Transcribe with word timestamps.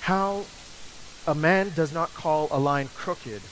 How 0.00 0.44
a 1.28 1.36
man 1.36 1.70
does 1.76 1.94
not 1.94 2.12
call 2.14 2.48
a 2.50 2.58
line 2.58 2.88
crooked 2.96 3.42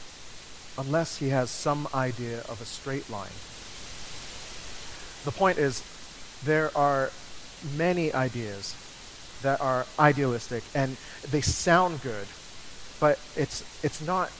unless 0.77 1.19
he 1.19 1.29
has 1.29 1.51
some 1.51 1.87
idea 1.95 2.41
of 2.49 2.61
a 2.61 2.65
straight 2.65 3.09
line. 3.09 3.31
The 5.25 5.33
point 5.33 5.59
is, 5.59 5.83
there 6.45 6.71
are 6.77 7.11
many 7.77 8.13
ideas 8.13 8.75
that 9.43 9.61
are 9.61 9.87
idealistic 9.99 10.63
and 10.75 10.97
they 11.31 11.41
sound 11.41 12.03
good, 12.03 12.27
but 12.99 13.19
it's, 13.37 13.65
it's, 13.85 14.05
not, 14.05 14.31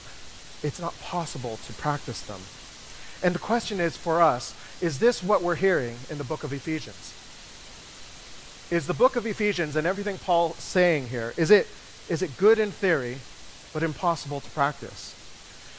it's 0.63 0.79
not 0.79 0.99
possible 1.01 1.57
to 1.65 1.73
practice 1.73 2.21
them. 2.21 2.41
And 3.23 3.35
the 3.35 3.39
question 3.39 3.79
is 3.79 3.95
for 3.97 4.21
us 4.21 4.55
is 4.81 4.97
this 4.97 5.21
what 5.21 5.43
we're 5.43 5.55
hearing 5.55 5.95
in 6.09 6.17
the 6.17 6.23
book 6.23 6.43
of 6.43 6.51
Ephesians? 6.51 7.13
Is 8.71 8.87
the 8.87 8.95
book 8.95 9.15
of 9.15 9.27
Ephesians 9.27 9.75
and 9.75 9.85
everything 9.85 10.17
Paul's 10.17 10.55
saying 10.55 11.09
here, 11.09 11.33
is 11.37 11.51
it, 11.51 11.67
is 12.09 12.23
it 12.23 12.35
good 12.37 12.57
in 12.57 12.71
theory, 12.71 13.17
but 13.73 13.83
impossible 13.83 14.39
to 14.39 14.49
practice? 14.51 15.15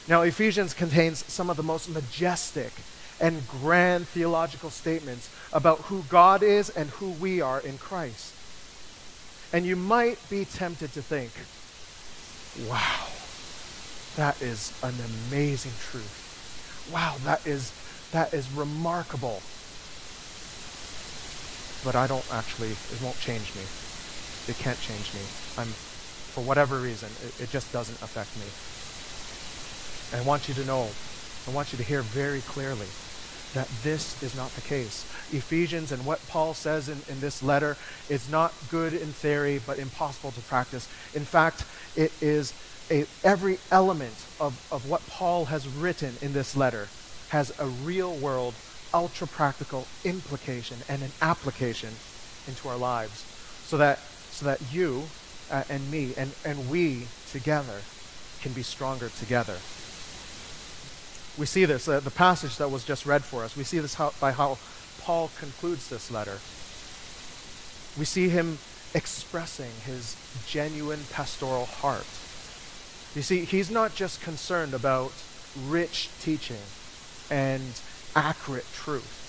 Now, 0.07 0.21
Ephesians 0.21 0.73
contains 0.73 1.25
some 1.31 1.49
of 1.49 1.57
the 1.57 1.63
most 1.63 1.89
majestic 1.89 2.71
and 3.19 3.47
grand 3.47 4.07
theological 4.07 4.69
statements 4.69 5.29
about 5.51 5.79
who 5.81 6.03
God 6.09 6.43
is 6.43 6.69
and 6.69 6.89
who 6.91 7.11
we 7.11 7.41
are 7.41 7.59
in 7.59 7.77
Christ. 7.77 8.33
And 9.53 9.65
you 9.65 9.75
might 9.75 10.17
be 10.29 10.45
tempted 10.45 10.93
to 10.93 11.01
think, 11.01 11.31
wow, 12.67 13.07
that 14.15 14.41
is 14.41 14.73
an 14.83 14.95
amazing 15.29 15.73
truth. 15.79 16.89
Wow, 16.91 17.15
that 17.23 17.45
is, 17.45 17.71
that 18.11 18.33
is 18.33 18.51
remarkable. 18.51 19.41
But 21.85 21.95
I 21.95 22.07
don't 22.07 22.25
actually, 22.33 22.71
it 22.71 23.01
won't 23.01 23.19
change 23.19 23.53
me. 23.55 23.61
It 24.47 24.57
can't 24.57 24.79
change 24.79 25.13
me. 25.13 25.21
I'm, 25.57 25.67
for 25.67 26.43
whatever 26.43 26.79
reason, 26.79 27.09
it, 27.25 27.43
it 27.43 27.49
just 27.51 27.71
doesn't 27.71 28.01
affect 28.01 28.35
me. 28.37 28.49
I 30.17 30.23
want 30.23 30.47
you 30.47 30.53
to 30.55 30.65
know, 30.65 30.89
I 31.47 31.51
want 31.51 31.73
you 31.73 31.77
to 31.77 31.83
hear 31.83 32.01
very 32.01 32.41
clearly 32.41 32.87
that 33.53 33.67
this 33.83 34.21
is 34.23 34.35
not 34.35 34.49
the 34.51 34.61
case. 34.61 35.05
Ephesians 35.31 35.91
and 35.91 36.05
what 36.05 36.25
Paul 36.27 36.53
says 36.53 36.89
in, 36.89 36.99
in 37.09 37.19
this 37.19 37.43
letter 37.43 37.77
is 38.09 38.29
not 38.29 38.53
good 38.69 38.93
in 38.93 39.07
theory, 39.07 39.61
but 39.65 39.77
impossible 39.77 40.31
to 40.31 40.41
practice. 40.41 40.87
In 41.13 41.23
fact, 41.23 41.65
it 41.95 42.11
is 42.21 42.53
a, 42.89 43.05
every 43.23 43.59
element 43.71 44.15
of, 44.39 44.67
of 44.71 44.89
what 44.89 45.05
Paul 45.07 45.45
has 45.45 45.67
written 45.67 46.15
in 46.21 46.33
this 46.33 46.55
letter 46.55 46.87
has 47.29 47.57
a 47.59 47.67
real 47.67 48.15
world, 48.15 48.53
ultra 48.93 49.27
practical 49.27 49.87
implication 50.03 50.77
and 50.87 51.03
an 51.03 51.11
application 51.21 51.89
into 52.47 52.69
our 52.69 52.77
lives 52.77 53.25
so 53.65 53.77
that, 53.77 53.99
so 54.31 54.45
that 54.45 54.61
you 54.71 55.03
uh, 55.51 55.63
and 55.69 55.91
me 55.91 56.13
and, 56.17 56.31
and 56.45 56.69
we 56.69 57.07
together 57.31 57.81
can 58.41 58.53
be 58.53 58.63
stronger 58.63 59.09
together 59.09 59.57
we 61.37 61.45
see 61.45 61.65
this, 61.65 61.87
uh, 61.87 61.99
the 61.99 62.11
passage 62.11 62.57
that 62.57 62.69
was 62.69 62.83
just 62.83 63.05
read 63.05 63.23
for 63.23 63.43
us, 63.43 63.57
we 63.57 63.63
see 63.63 63.79
this 63.79 63.95
how, 63.95 64.13
by 64.19 64.31
how 64.31 64.57
Paul 65.01 65.31
concludes 65.39 65.89
this 65.89 66.11
letter. 66.11 66.39
We 67.97 68.05
see 68.05 68.29
him 68.29 68.59
expressing 68.93 69.71
his 69.85 70.15
genuine 70.47 71.01
pastoral 71.11 71.65
heart. 71.65 72.05
You 73.15 73.21
see, 73.21 73.45
he's 73.45 73.71
not 73.71 73.95
just 73.95 74.21
concerned 74.21 74.73
about 74.73 75.11
rich 75.67 76.09
teaching 76.21 76.61
and 77.29 77.79
accurate 78.15 78.65
truth. 78.73 79.19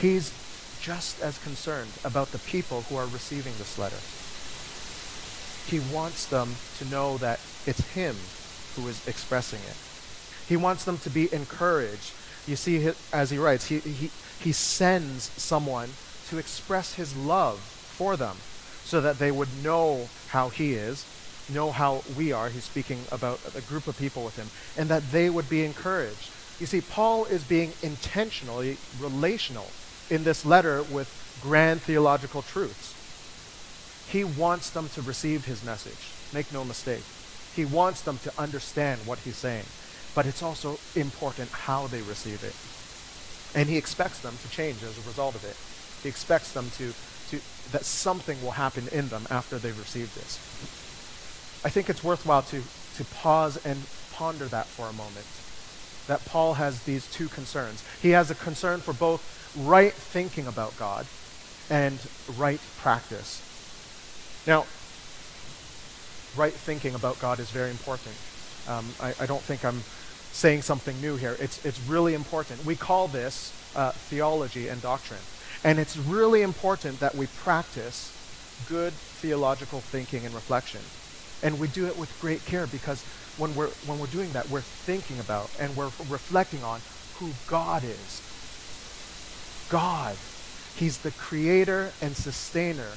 He's 0.00 0.32
just 0.80 1.20
as 1.22 1.38
concerned 1.38 1.90
about 2.04 2.32
the 2.32 2.38
people 2.38 2.82
who 2.82 2.96
are 2.96 3.06
receiving 3.06 3.54
this 3.58 3.78
letter. 3.78 3.96
He 5.66 5.80
wants 5.94 6.26
them 6.26 6.54
to 6.78 6.84
know 6.84 7.16
that 7.18 7.40
it's 7.66 7.80
him 7.92 8.14
who 8.76 8.88
is 8.88 9.06
expressing 9.08 9.60
it. 9.60 9.76
He 10.48 10.56
wants 10.56 10.84
them 10.84 10.98
to 10.98 11.10
be 11.10 11.32
encouraged. 11.32 12.12
You 12.46 12.56
see, 12.56 12.90
as 13.12 13.30
he 13.30 13.38
writes, 13.38 13.66
he, 13.66 13.80
he, 13.80 14.10
he 14.40 14.52
sends 14.52 15.24
someone 15.40 15.90
to 16.28 16.38
express 16.38 16.94
his 16.94 17.16
love 17.16 17.58
for 17.58 18.16
them 18.16 18.36
so 18.84 19.00
that 19.00 19.18
they 19.18 19.32
would 19.32 19.48
know 19.64 20.08
how 20.28 20.48
he 20.48 20.74
is, 20.74 21.04
know 21.52 21.72
how 21.72 22.02
we 22.16 22.32
are. 22.32 22.48
He's 22.48 22.64
speaking 22.64 23.00
about 23.10 23.40
a 23.56 23.60
group 23.62 23.88
of 23.88 23.98
people 23.98 24.24
with 24.24 24.36
him, 24.36 24.48
and 24.76 24.88
that 24.88 25.10
they 25.10 25.28
would 25.28 25.48
be 25.48 25.64
encouraged. 25.64 26.30
You 26.60 26.66
see, 26.66 26.80
Paul 26.80 27.24
is 27.24 27.42
being 27.42 27.72
intentionally 27.82 28.76
relational 29.00 29.66
in 30.08 30.22
this 30.22 30.46
letter 30.46 30.82
with 30.84 31.10
grand 31.42 31.82
theological 31.82 32.42
truths. 32.42 32.94
He 34.08 34.22
wants 34.22 34.70
them 34.70 34.88
to 34.90 35.02
receive 35.02 35.44
his 35.44 35.64
message. 35.64 36.12
Make 36.32 36.52
no 36.52 36.64
mistake. 36.64 37.02
He 37.54 37.64
wants 37.64 38.02
them 38.02 38.18
to 38.18 38.32
understand 38.38 39.00
what 39.04 39.18
he's 39.18 39.36
saying 39.36 39.64
but 40.16 40.24
it's 40.24 40.42
also 40.42 40.78
important 40.96 41.50
how 41.50 41.86
they 41.86 42.00
receive 42.00 42.42
it. 42.42 42.56
And 43.56 43.68
he 43.68 43.76
expects 43.76 44.20
them 44.20 44.34
to 44.42 44.50
change 44.50 44.82
as 44.82 44.96
a 44.96 45.06
result 45.06 45.34
of 45.34 45.44
it. 45.44 45.56
He 46.02 46.08
expects 46.08 46.52
them 46.52 46.70
to, 46.78 46.94
to 47.28 47.40
that 47.70 47.84
something 47.84 48.42
will 48.42 48.52
happen 48.52 48.88
in 48.92 49.08
them 49.08 49.26
after 49.30 49.58
they've 49.58 49.78
received 49.78 50.16
this. 50.16 50.38
I 51.64 51.68
think 51.68 51.90
it's 51.90 52.02
worthwhile 52.02 52.42
to, 52.42 52.62
to 52.96 53.04
pause 53.16 53.64
and 53.66 53.78
ponder 54.12 54.46
that 54.46 54.66
for 54.66 54.88
a 54.88 54.92
moment. 54.94 55.26
That 56.06 56.24
Paul 56.24 56.54
has 56.54 56.82
these 56.84 57.10
two 57.10 57.28
concerns. 57.28 57.84
He 58.00 58.10
has 58.10 58.30
a 58.30 58.34
concern 58.34 58.80
for 58.80 58.94
both 58.94 59.54
right 59.58 59.92
thinking 59.92 60.46
about 60.46 60.78
God 60.78 61.06
and 61.68 61.98
right 62.38 62.60
practice. 62.78 63.42
Now, 64.46 64.64
right 66.36 66.52
thinking 66.54 66.94
about 66.94 67.20
God 67.20 67.38
is 67.38 67.50
very 67.50 67.70
important. 67.70 68.14
Um, 68.68 68.86
I, 69.00 69.14
I, 69.20 69.26
don't 69.26 69.42
think 69.42 69.64
I'm 69.64 69.82
saying 70.36 70.60
something 70.60 71.00
new 71.00 71.16
here. 71.16 71.34
It's, 71.40 71.64
it's 71.64 71.80
really 71.88 72.12
important. 72.12 72.62
We 72.66 72.76
call 72.76 73.08
this 73.08 73.54
uh, 73.74 73.92
theology 73.92 74.68
and 74.68 74.82
doctrine. 74.82 75.20
And 75.64 75.78
it's 75.78 75.96
really 75.96 76.42
important 76.42 77.00
that 77.00 77.14
we 77.14 77.26
practice 77.38 78.12
good 78.68 78.92
theological 78.92 79.80
thinking 79.80 80.26
and 80.26 80.34
reflection. 80.34 80.82
And 81.42 81.58
we 81.58 81.68
do 81.68 81.86
it 81.86 81.96
with 81.96 82.14
great 82.20 82.44
care 82.44 82.66
because 82.66 83.02
when 83.38 83.54
we're, 83.54 83.70
when 83.86 83.98
we're 83.98 84.06
doing 84.08 84.30
that, 84.32 84.50
we're 84.50 84.60
thinking 84.60 85.18
about 85.20 85.50
and 85.58 85.74
we're 85.74 85.90
reflecting 86.10 86.62
on 86.62 86.80
who 87.14 87.30
God 87.46 87.82
is. 87.82 88.22
God. 89.70 90.16
He's 90.76 90.98
the 90.98 91.12
creator 91.12 91.92
and 92.02 92.14
sustainer 92.14 92.92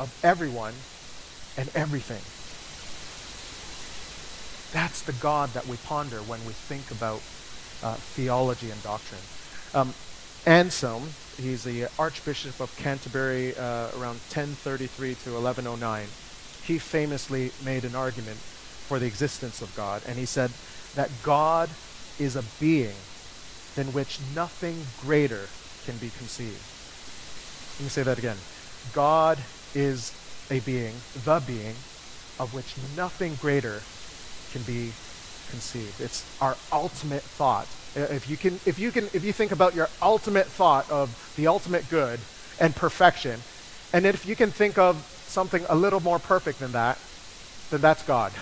of 0.00 0.18
everyone 0.22 0.72
and 1.58 1.70
everything. 1.74 2.22
That's 4.72 5.02
the 5.02 5.12
God 5.14 5.50
that 5.50 5.66
we 5.66 5.76
ponder 5.78 6.18
when 6.18 6.44
we 6.44 6.52
think 6.52 6.90
about 6.90 7.20
uh, 7.82 7.94
theology 7.94 8.70
and 8.70 8.82
doctrine. 8.82 9.20
Um, 9.74 9.94
Anselm, 10.46 11.10
he's 11.36 11.64
the 11.64 11.88
Archbishop 11.98 12.60
of 12.60 12.74
Canterbury 12.76 13.56
uh, 13.56 13.88
around 13.98 14.20
1033 14.32 15.14
to 15.24 15.32
1109. 15.34 16.06
He 16.64 16.78
famously 16.78 17.52
made 17.64 17.84
an 17.84 17.94
argument 17.94 18.36
for 18.36 18.98
the 18.98 19.06
existence 19.06 19.62
of 19.62 19.74
God, 19.76 20.02
and 20.06 20.18
he 20.18 20.26
said 20.26 20.50
that 20.94 21.10
God 21.22 21.70
is 22.18 22.36
a 22.36 22.44
being 22.60 22.96
than 23.74 23.92
which 23.92 24.18
nothing 24.34 24.84
greater 25.00 25.48
can 25.84 25.96
be 25.98 26.10
conceived. 26.18 26.60
Let 27.78 27.84
me 27.84 27.88
say 27.88 28.02
that 28.02 28.18
again. 28.18 28.36
God 28.92 29.38
is 29.74 30.12
a 30.50 30.60
being, 30.60 30.94
the 31.24 31.42
being, 31.46 31.76
of 32.40 32.52
which 32.54 32.74
nothing 32.96 33.36
greater 33.36 33.82
can 34.52 34.62
be 34.62 34.92
conceived. 35.50 36.00
It's 36.00 36.24
our 36.40 36.56
ultimate 36.72 37.22
thought. 37.22 37.66
If 37.94 38.28
you 38.28 38.36
can, 38.36 38.54
if 38.66 38.78
you 38.78 38.92
can, 38.92 39.04
if 39.12 39.24
you 39.24 39.32
think 39.32 39.52
about 39.52 39.74
your 39.74 39.88
ultimate 40.00 40.46
thought 40.46 40.90
of 40.90 41.32
the 41.36 41.46
ultimate 41.46 41.88
good 41.88 42.20
and 42.60 42.74
perfection, 42.74 43.40
and 43.92 44.06
if 44.06 44.26
you 44.26 44.36
can 44.36 44.50
think 44.50 44.78
of 44.78 44.96
something 45.26 45.64
a 45.68 45.74
little 45.74 46.00
more 46.00 46.18
perfect 46.18 46.60
than 46.60 46.72
that, 46.72 46.98
then 47.70 47.80
that's 47.80 48.02
God. 48.04 48.32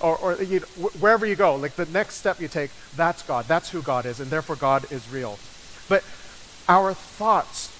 Or, 0.00 0.16
or 0.18 0.42
you, 0.42 0.60
wherever 0.98 1.24
you 1.24 1.36
go, 1.36 1.54
like 1.54 1.76
the 1.76 1.86
next 1.86 2.16
step 2.16 2.40
you 2.40 2.48
take, 2.48 2.70
that's 2.96 3.22
God. 3.22 3.46
That's 3.46 3.70
who 3.70 3.82
God 3.82 4.04
is, 4.04 4.18
and 4.18 4.30
therefore 4.30 4.56
God 4.56 4.90
is 4.90 5.08
real. 5.10 5.38
But 5.88 6.02
our 6.68 6.92
thoughts 6.92 7.70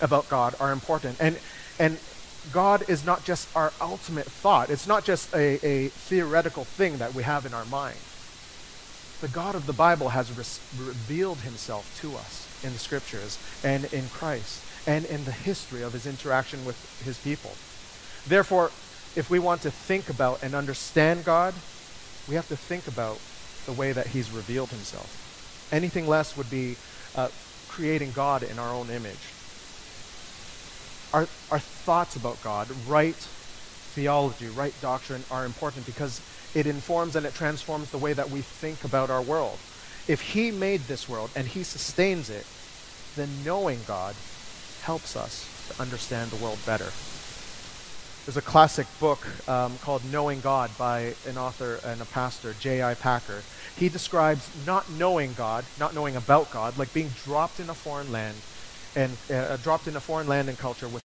about 0.00 0.28
God 0.30 0.54
are 0.60 0.72
important, 0.72 1.18
and 1.20 1.38
and 1.78 1.98
God 2.52 2.88
is 2.88 3.04
not 3.04 3.24
just 3.24 3.54
our 3.54 3.72
ultimate 3.80 4.26
thought. 4.26 4.70
It's 4.70 4.86
not 4.86 5.04
just 5.04 5.32
a, 5.34 5.64
a 5.64 5.88
theoretical 5.88 6.64
thing 6.64 6.98
that 6.98 7.14
we 7.14 7.22
have 7.22 7.46
in 7.46 7.54
our 7.54 7.66
mind. 7.66 7.96
The 9.20 9.28
God 9.28 9.54
of 9.54 9.66
the 9.66 9.72
Bible 9.72 10.08
has 10.10 10.30
re- 10.30 10.86
revealed 10.86 11.38
himself 11.38 11.98
to 12.00 12.16
us 12.16 12.48
in 12.64 12.72
the 12.72 12.78
scriptures 12.78 13.38
and 13.62 13.84
in 13.92 14.08
Christ 14.08 14.64
and 14.86 15.04
in 15.04 15.24
the 15.24 15.32
history 15.32 15.82
of 15.82 15.92
his 15.92 16.06
interaction 16.06 16.64
with 16.64 17.02
his 17.04 17.18
people. 17.18 17.52
Therefore, 18.26 18.70
if 19.16 19.28
we 19.28 19.38
want 19.38 19.62
to 19.62 19.70
think 19.70 20.08
about 20.08 20.42
and 20.42 20.54
understand 20.54 21.24
God, 21.24 21.54
we 22.28 22.34
have 22.34 22.48
to 22.48 22.56
think 22.56 22.86
about 22.86 23.20
the 23.66 23.72
way 23.72 23.92
that 23.92 24.08
he's 24.08 24.30
revealed 24.30 24.70
himself. 24.70 25.68
Anything 25.72 26.06
less 26.06 26.36
would 26.36 26.50
be 26.50 26.76
uh, 27.14 27.28
creating 27.68 28.12
God 28.12 28.42
in 28.42 28.58
our 28.58 28.72
own 28.74 28.88
image. 28.90 29.18
Our, 31.12 31.26
our 31.50 31.58
thoughts 31.58 32.16
about 32.16 32.42
God, 32.42 32.68
right 32.86 33.14
theology, 33.14 34.46
right 34.48 34.74
doctrine 34.80 35.24
are 35.30 35.44
important 35.44 35.86
because 35.86 36.20
it 36.54 36.66
informs 36.66 37.16
and 37.16 37.26
it 37.26 37.34
transforms 37.34 37.90
the 37.90 37.98
way 37.98 38.12
that 38.12 38.30
we 38.30 38.40
think 38.40 38.84
about 38.84 39.10
our 39.10 39.22
world. 39.22 39.58
If 40.06 40.20
He 40.20 40.50
made 40.50 40.82
this 40.82 41.08
world 41.08 41.30
and 41.34 41.46
He 41.46 41.62
sustains 41.62 42.30
it, 42.30 42.46
then 43.16 43.28
knowing 43.44 43.80
God 43.86 44.14
helps 44.82 45.16
us 45.16 45.46
to 45.68 45.82
understand 45.82 46.30
the 46.30 46.42
world 46.42 46.58
better. 46.64 46.90
There's 48.26 48.36
a 48.36 48.42
classic 48.42 48.86
book 49.00 49.26
um, 49.48 49.78
called 49.78 50.04
Knowing 50.12 50.40
God 50.40 50.70
by 50.78 51.14
an 51.26 51.36
author 51.36 51.80
and 51.84 52.00
a 52.00 52.04
pastor, 52.04 52.54
J.I. 52.60 52.94
Packer. 52.94 53.42
He 53.76 53.88
describes 53.88 54.48
not 54.66 54.90
knowing 54.92 55.32
God, 55.32 55.64
not 55.78 55.94
knowing 55.94 56.14
about 56.16 56.50
God, 56.52 56.78
like 56.78 56.92
being 56.92 57.10
dropped 57.24 57.58
in 57.58 57.68
a 57.70 57.74
foreign 57.74 58.12
land 58.12 58.36
and 58.96 59.10
uh, 59.32 59.56
dropped 59.58 59.88
in 59.88 59.96
a 59.96 60.00
foreign 60.00 60.26
land 60.26 60.48
and 60.48 60.58
culture 60.58 60.88
with 60.88 61.02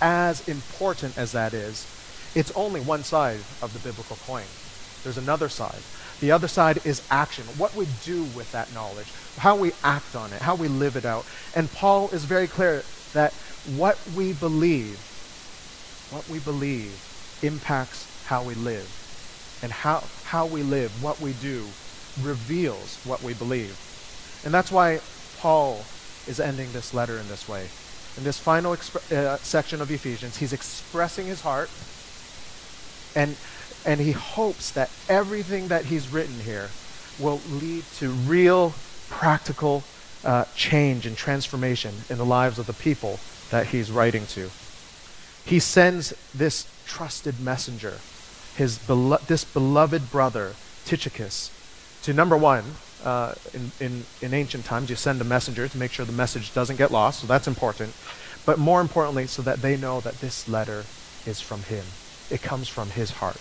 as 0.00 0.48
important 0.48 1.16
as 1.18 1.32
that 1.32 1.54
is, 1.54 1.86
it's 2.34 2.52
only 2.52 2.80
one 2.80 3.02
side 3.02 3.40
of 3.62 3.72
the 3.72 3.78
biblical 3.80 4.16
coin. 4.26 4.44
There's 5.02 5.18
another 5.18 5.48
side. 5.48 5.80
The 6.20 6.32
other 6.32 6.48
side 6.48 6.84
is 6.84 7.06
action. 7.10 7.44
What 7.56 7.74
we 7.74 7.86
do 8.04 8.24
with 8.24 8.52
that 8.52 8.72
knowledge, 8.74 9.10
how 9.38 9.56
we 9.56 9.72
act 9.82 10.14
on 10.14 10.32
it, 10.32 10.42
how 10.42 10.54
we 10.54 10.68
live 10.68 10.96
it 10.96 11.04
out. 11.04 11.24
And 11.54 11.72
Paul 11.72 12.10
is 12.10 12.24
very 12.24 12.46
clear 12.46 12.82
that 13.14 13.32
what 13.76 13.98
we 14.14 14.32
believe, 14.34 14.98
what 16.10 16.28
we 16.28 16.38
believe 16.38 17.38
impacts 17.42 18.06
how 18.26 18.42
we 18.42 18.54
live. 18.54 18.96
And 19.62 19.72
how, 19.72 20.04
how 20.24 20.46
we 20.46 20.62
live, 20.62 21.02
what 21.02 21.20
we 21.20 21.32
do, 21.34 21.64
reveals 22.22 23.00
what 23.04 23.22
we 23.22 23.34
believe. 23.34 23.78
And 24.44 24.52
that's 24.54 24.70
why 24.70 25.00
Paul 25.38 25.84
is 26.26 26.38
ending 26.38 26.72
this 26.72 26.94
letter 26.94 27.18
in 27.18 27.28
this 27.28 27.48
way 27.48 27.68
in 28.16 28.24
this 28.24 28.38
final 28.38 28.74
exp- 28.74 29.12
uh, 29.12 29.36
section 29.38 29.80
of 29.80 29.90
Ephesians, 29.90 30.36
he's 30.38 30.52
expressing 30.52 31.26
his 31.26 31.40
heart, 31.42 31.70
and 33.14 33.36
and 33.86 34.00
he 34.00 34.12
hopes 34.12 34.70
that 34.72 34.90
everything 35.08 35.68
that 35.68 35.86
he's 35.86 36.12
written 36.12 36.40
here 36.40 36.68
will 37.18 37.40
lead 37.50 37.84
to 37.96 38.10
real, 38.10 38.74
practical 39.08 39.82
uh, 40.24 40.44
change 40.54 41.06
and 41.06 41.16
transformation 41.16 41.94
in 42.10 42.18
the 42.18 42.24
lives 42.24 42.58
of 42.58 42.66
the 42.66 42.74
people 42.74 43.18
that 43.50 43.68
he's 43.68 43.90
writing 43.90 44.26
to. 44.26 44.50
He 45.44 45.58
sends 45.58 46.12
this 46.34 46.66
trusted 46.86 47.40
messenger, 47.40 47.98
his 48.54 48.78
belo- 48.78 49.24
this 49.26 49.44
beloved 49.44 50.10
brother, 50.10 50.54
Tychicus, 50.84 51.50
to 52.02 52.12
number 52.12 52.36
one, 52.36 52.64
uh, 53.04 53.34
in, 53.54 53.72
in, 53.80 54.04
in 54.20 54.34
ancient 54.34 54.64
times, 54.64 54.90
you 54.90 54.96
send 54.96 55.20
a 55.20 55.24
messenger 55.24 55.68
to 55.68 55.78
make 55.78 55.92
sure 55.92 56.04
the 56.04 56.12
message 56.12 56.52
doesn't 56.52 56.76
get 56.76 56.90
lost, 56.90 57.20
so 57.20 57.26
that's 57.26 57.48
important. 57.48 57.94
But 58.46 58.58
more 58.58 58.80
importantly, 58.80 59.26
so 59.26 59.42
that 59.42 59.62
they 59.62 59.76
know 59.76 60.00
that 60.00 60.20
this 60.20 60.48
letter 60.48 60.84
is 61.26 61.40
from 61.40 61.62
him. 61.64 61.84
It 62.30 62.42
comes 62.42 62.68
from 62.68 62.90
his 62.90 63.10
heart. 63.12 63.40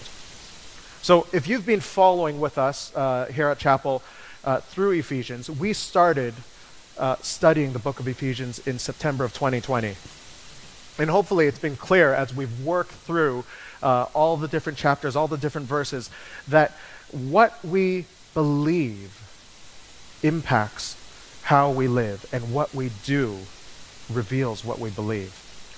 So 1.02 1.28
if 1.32 1.48
you've 1.48 1.66
been 1.66 1.80
following 1.80 2.40
with 2.40 2.58
us 2.58 2.94
uh, 2.96 3.28
here 3.28 3.48
at 3.48 3.60
Chapel 3.60 4.02
uh, 4.44 4.60
through 4.60 4.92
Ephesians, 4.92 5.50
we 5.50 5.74
started 5.74 6.34
uh, 6.98 7.16
studying 7.22 7.74
the 7.74 7.80
book 7.80 8.00
of 8.00 8.08
Ephesians 8.08 8.60
in 8.68 8.78
September 8.80 9.24
of 9.24 9.34
2020. 9.34 9.96
And 11.00 11.10
hopefully 11.10 11.48
it's 11.48 11.60
been 11.60 11.78
clear 11.78 12.14
as 12.14 12.36
we've 12.36 12.64
worked 12.66 12.92
through 12.92 13.46
uh, 13.82 14.08
all 14.14 14.36
the 14.36 14.50
different 14.50 14.78
chapters, 14.78 15.16
all 15.16 15.30
the 15.30 15.38
different 15.38 15.68
verses, 15.68 16.10
that 16.50 16.74
what 17.12 17.64
we 17.64 18.06
believe 18.34 19.29
impacts 20.24 20.96
how 21.44 21.72
we 21.72 21.88
live, 21.88 22.28
and 22.32 22.54
what 22.54 22.74
we 22.74 22.92
do 23.06 23.40
reveals 24.12 24.64
what 24.64 24.80
we 24.80 24.90
believe. 24.90 25.34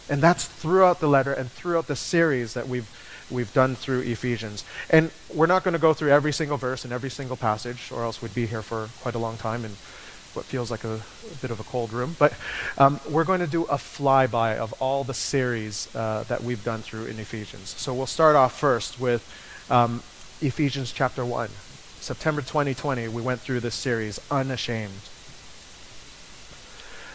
And 0.10 0.22
that's 0.22 0.46
throughout 0.46 1.00
the 1.00 1.08
letter 1.08 1.32
and 1.32 1.50
throughout 1.52 1.88
the 1.88 1.96
series 1.96 2.54
that 2.54 2.68
we've 2.68 2.90
we've 3.32 3.54
done 3.54 3.76
through 3.76 4.02
Ephesians. 4.02 4.66
And 4.90 5.12
we're 5.34 5.48
not 5.48 5.64
going 5.64 5.74
to 5.74 5.80
go 5.80 5.94
through 5.94 6.12
every 6.12 6.34
single 6.34 6.58
verse 6.58 6.84
and 6.84 6.92
every 6.94 7.10
single 7.10 7.38
passage, 7.38 7.92
or 7.92 8.04
else 8.04 8.22
we'd 8.22 8.36
be 8.36 8.46
here 8.46 8.62
for 8.62 8.90
quite 9.02 9.16
a 9.16 9.20
long 9.20 9.38
time 9.38 9.64
in 9.64 9.72
what 10.34 10.46
feels 10.46 10.72
like 10.72 10.84
a, 10.84 10.96
a 10.96 11.36
bit 11.42 11.52
of 11.52 11.60
a 11.60 11.64
cold 11.64 11.94
room. 11.94 12.16
But 12.20 12.34
um, 12.78 13.00
we're 13.10 13.24
going 13.24 13.40
to 13.40 13.48
do 13.48 13.64
a 13.64 13.76
flyby 13.76 14.58
of 14.58 14.74
all 14.82 15.04
the 15.04 15.14
series 15.14 15.94
uh, 15.96 16.24
that 16.28 16.44
we've 16.44 16.64
done 16.64 16.82
through 16.82 17.06
in 17.06 17.20
Ephesians. 17.20 17.70
So 17.78 17.94
we'll 17.94 18.06
start 18.06 18.36
off 18.36 18.58
first 18.58 19.00
with 19.00 19.24
um, 19.70 20.04
Ephesians 20.42 20.92
chapter 20.92 21.26
1. 21.26 21.50
September 22.02 22.42
2020, 22.42 23.10
we 23.10 23.22
went 23.22 23.40
through 23.42 23.60
this 23.60 23.76
series, 23.76 24.20
Unashamed. 24.32 24.92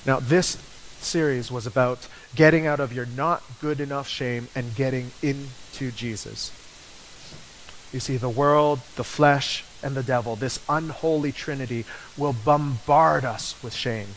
Now, 0.06 0.20
this 0.20 0.56
series 1.00 1.50
was 1.50 1.66
about 1.66 2.06
getting 2.36 2.68
out 2.68 2.78
of 2.78 2.92
your 2.92 3.04
not 3.04 3.42
good 3.60 3.80
enough 3.80 4.06
shame 4.06 4.46
and 4.54 4.76
getting 4.76 5.10
into 5.22 5.90
Jesus. 5.90 6.52
You 7.92 7.98
see, 7.98 8.16
the 8.16 8.28
world, 8.28 8.78
the 8.94 9.02
flesh, 9.02 9.64
and 9.82 9.96
the 9.96 10.04
devil, 10.04 10.36
this 10.36 10.60
unholy 10.68 11.32
trinity, 11.32 11.84
will 12.16 12.32
bombard 12.44 13.24
us 13.24 13.60
with 13.64 13.74
shame. 13.74 14.08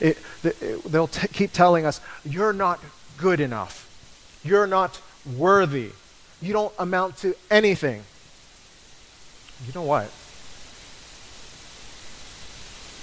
It, 0.00 0.16
it, 0.42 0.82
they'll 0.84 1.08
t- 1.08 1.28
keep 1.28 1.52
telling 1.52 1.84
us, 1.84 2.00
You're 2.24 2.54
not 2.54 2.80
good 3.18 3.38
enough. 3.38 3.86
You're 4.42 4.66
not 4.66 5.02
worthy. 5.36 5.90
You 6.40 6.54
don't 6.54 6.72
amount 6.78 7.18
to 7.18 7.34
anything 7.50 8.04
you 9.66 9.72
know 9.74 9.82
what? 9.82 10.06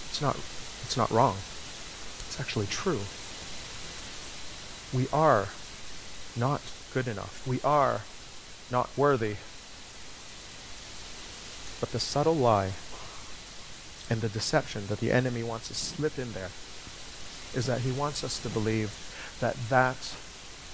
It's 0.10 0.22
not, 0.22 0.36
it's 0.36 0.98
not 0.98 1.10
wrong. 1.12 1.36
It's 2.28 2.40
actually 2.40 2.68
true. 2.68 3.00
We 4.94 5.08
are 5.14 5.48
not 6.36 6.62
good 6.94 7.08
enough. 7.08 7.46
We 7.48 7.62
are 7.62 8.02
not 8.70 8.90
worthy. 8.98 9.36
But 11.80 11.92
the 11.92 12.00
subtle 12.00 12.36
lie 12.36 12.72
and 14.10 14.22
the 14.22 14.30
deception 14.30 14.88
that 14.88 15.00
the 15.00 15.12
enemy 15.12 15.44
wants 15.44 15.70
to 15.70 15.74
slip 15.74 16.20
in 16.20 16.34
there 16.34 16.50
is 17.56 17.66
that 17.66 17.82
he 17.82 17.92
wants 17.92 18.24
us 18.24 18.40
to 18.40 18.50
believe 18.50 18.92
that 19.40 19.56
that 19.70 20.16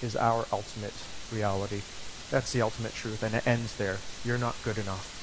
is 0.02 0.16
our 0.16 0.46
ultimate 0.52 0.94
reality. 1.32 1.82
That's 2.30 2.52
the 2.52 2.62
ultimate 2.62 2.94
truth, 2.94 3.22
and 3.22 3.34
it 3.34 3.46
ends 3.46 3.76
there. 3.76 3.98
You're 4.24 4.38
not 4.38 4.56
good 4.64 4.78
enough. 4.78 5.17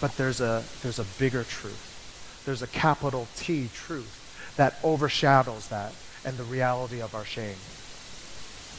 But 0.00 0.16
there's 0.16 0.40
a, 0.40 0.62
there's 0.82 0.98
a 0.98 1.04
bigger 1.18 1.44
truth. 1.44 2.42
There's 2.44 2.62
a 2.62 2.66
capital 2.66 3.28
T 3.36 3.68
truth 3.74 4.54
that 4.56 4.76
overshadows 4.82 5.68
that 5.68 5.92
and 6.24 6.36
the 6.36 6.44
reality 6.44 7.00
of 7.00 7.14
our 7.14 7.24
shame. 7.24 7.56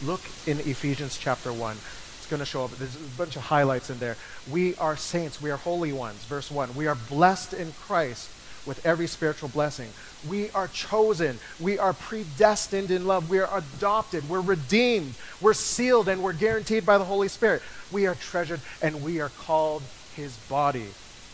Look 0.03 0.21
in 0.47 0.59
Ephesians 0.59 1.17
chapter 1.17 1.51
1. 1.51 1.75
It's 1.75 2.27
going 2.27 2.39
to 2.39 2.45
show 2.45 2.65
up. 2.65 2.71
There's 2.71 2.95
a 2.95 3.17
bunch 3.17 3.35
of 3.35 3.43
highlights 3.43 3.89
in 3.89 3.99
there. 3.99 4.15
We 4.49 4.75
are 4.75 4.95
saints. 4.95 5.41
We 5.41 5.51
are 5.51 5.57
holy 5.57 5.91
ones. 5.91 6.23
Verse 6.25 6.49
1. 6.49 6.75
We 6.75 6.87
are 6.87 6.95
blessed 6.95 7.53
in 7.53 7.73
Christ 7.73 8.29
with 8.65 8.85
every 8.85 9.07
spiritual 9.07 9.49
blessing. 9.49 9.89
We 10.27 10.49
are 10.51 10.67
chosen. 10.67 11.39
We 11.59 11.79
are 11.79 11.93
predestined 11.93 12.91
in 12.91 13.07
love. 13.07 13.29
We 13.29 13.39
are 13.39 13.57
adopted. 13.57 14.29
We're 14.29 14.41
redeemed. 14.41 15.15
We're 15.41 15.53
sealed 15.53 16.07
and 16.07 16.23
we're 16.23 16.33
guaranteed 16.33 16.85
by 16.85 16.97
the 16.97 17.05
Holy 17.05 17.27
Spirit. 17.27 17.61
We 17.91 18.05
are 18.07 18.15
treasured 18.15 18.61
and 18.81 19.03
we 19.03 19.21
are 19.21 19.29
called 19.29 19.83
his 20.15 20.35
body 20.49 20.87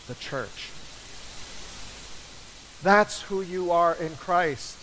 the 0.06 0.14
church. 0.14 0.70
That's 2.82 3.22
who 3.22 3.42
you 3.42 3.70
are 3.70 3.94
in 3.94 4.16
Christ. 4.16 4.76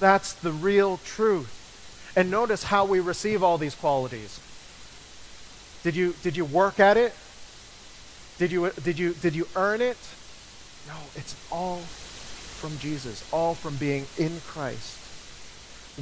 That's 0.00 0.32
the 0.32 0.52
real 0.52 0.98
truth. 0.98 2.12
And 2.16 2.30
notice 2.30 2.64
how 2.64 2.84
we 2.84 3.00
receive 3.00 3.42
all 3.42 3.58
these 3.58 3.74
qualities. 3.74 4.40
Did 5.82 5.96
you, 5.96 6.14
did 6.22 6.36
you 6.36 6.44
work 6.44 6.78
at 6.80 6.96
it? 6.96 7.12
Did 8.38 8.52
you, 8.52 8.70
did, 8.82 8.98
you, 8.98 9.14
did 9.14 9.34
you 9.34 9.46
earn 9.54 9.80
it? 9.80 9.98
No, 10.86 10.96
it's 11.14 11.36
all 11.50 11.78
from 11.78 12.78
Jesus, 12.78 13.28
all 13.32 13.54
from 13.54 13.76
being 13.76 14.06
in 14.18 14.40
Christ. 14.46 14.98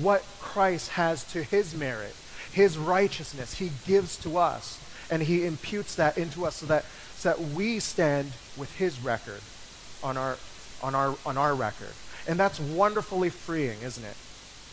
What 0.00 0.24
Christ 0.40 0.90
has 0.90 1.24
to 1.32 1.42
his 1.42 1.74
merit, 1.74 2.14
his 2.52 2.78
righteousness, 2.78 3.54
he 3.54 3.70
gives 3.86 4.16
to 4.18 4.38
us, 4.38 4.80
and 5.10 5.22
he 5.22 5.44
imputes 5.44 5.96
that 5.96 6.16
into 6.16 6.46
us 6.46 6.56
so 6.56 6.66
that, 6.66 6.84
so 7.22 7.28
that 7.28 7.40
we 7.54 7.78
stand 7.78 8.32
with 8.56 8.74
his 8.76 9.00
record 9.00 9.40
on 10.02 10.16
our, 10.16 10.36
on, 10.82 10.96
our, 10.96 11.14
on 11.24 11.38
our 11.38 11.54
record. 11.54 11.92
And 12.26 12.36
that's 12.36 12.58
wonderfully 12.58 13.30
freeing, 13.30 13.80
isn't 13.80 14.04
it? 14.04 14.16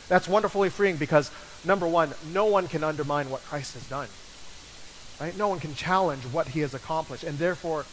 That's 0.08 0.28
wonderfully 0.28 0.70
freeing 0.70 0.98
because, 0.98 1.30
number 1.64 1.88
one, 1.88 2.12
no 2.34 2.48
one 2.48 2.68
can 2.68 2.84
undermine 2.84 3.30
what 3.30 3.44
Christ 3.44 3.76
has 3.76 3.88
done. 3.88 4.08
Right? 5.22 5.38
No 5.38 5.48
one 5.48 5.60
can 5.60 5.76
challenge 5.76 6.24
what 6.24 6.48
he 6.48 6.62
has 6.62 6.74
accomplished. 6.74 7.24
And 7.24 7.38
therefore, 7.38 7.86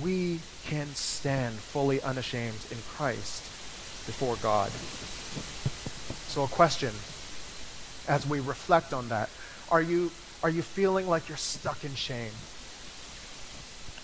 we 0.00 0.38
can 0.66 0.86
stand 0.94 1.56
fully 1.56 2.00
unashamed 2.02 2.64
in 2.70 2.78
Christ 2.90 3.42
before 4.06 4.36
God. 4.36 4.70
So, 6.30 6.44
a 6.44 6.48
question 6.48 6.92
as 8.06 8.24
we 8.24 8.38
reflect 8.38 8.92
on 8.92 9.08
that 9.08 9.30
are 9.68 9.82
you, 9.82 10.12
are 10.44 10.50
you 10.50 10.62
feeling 10.62 11.08
like 11.08 11.28
you're 11.28 11.36
stuck 11.36 11.82
in 11.82 11.96
shame? 11.96 12.30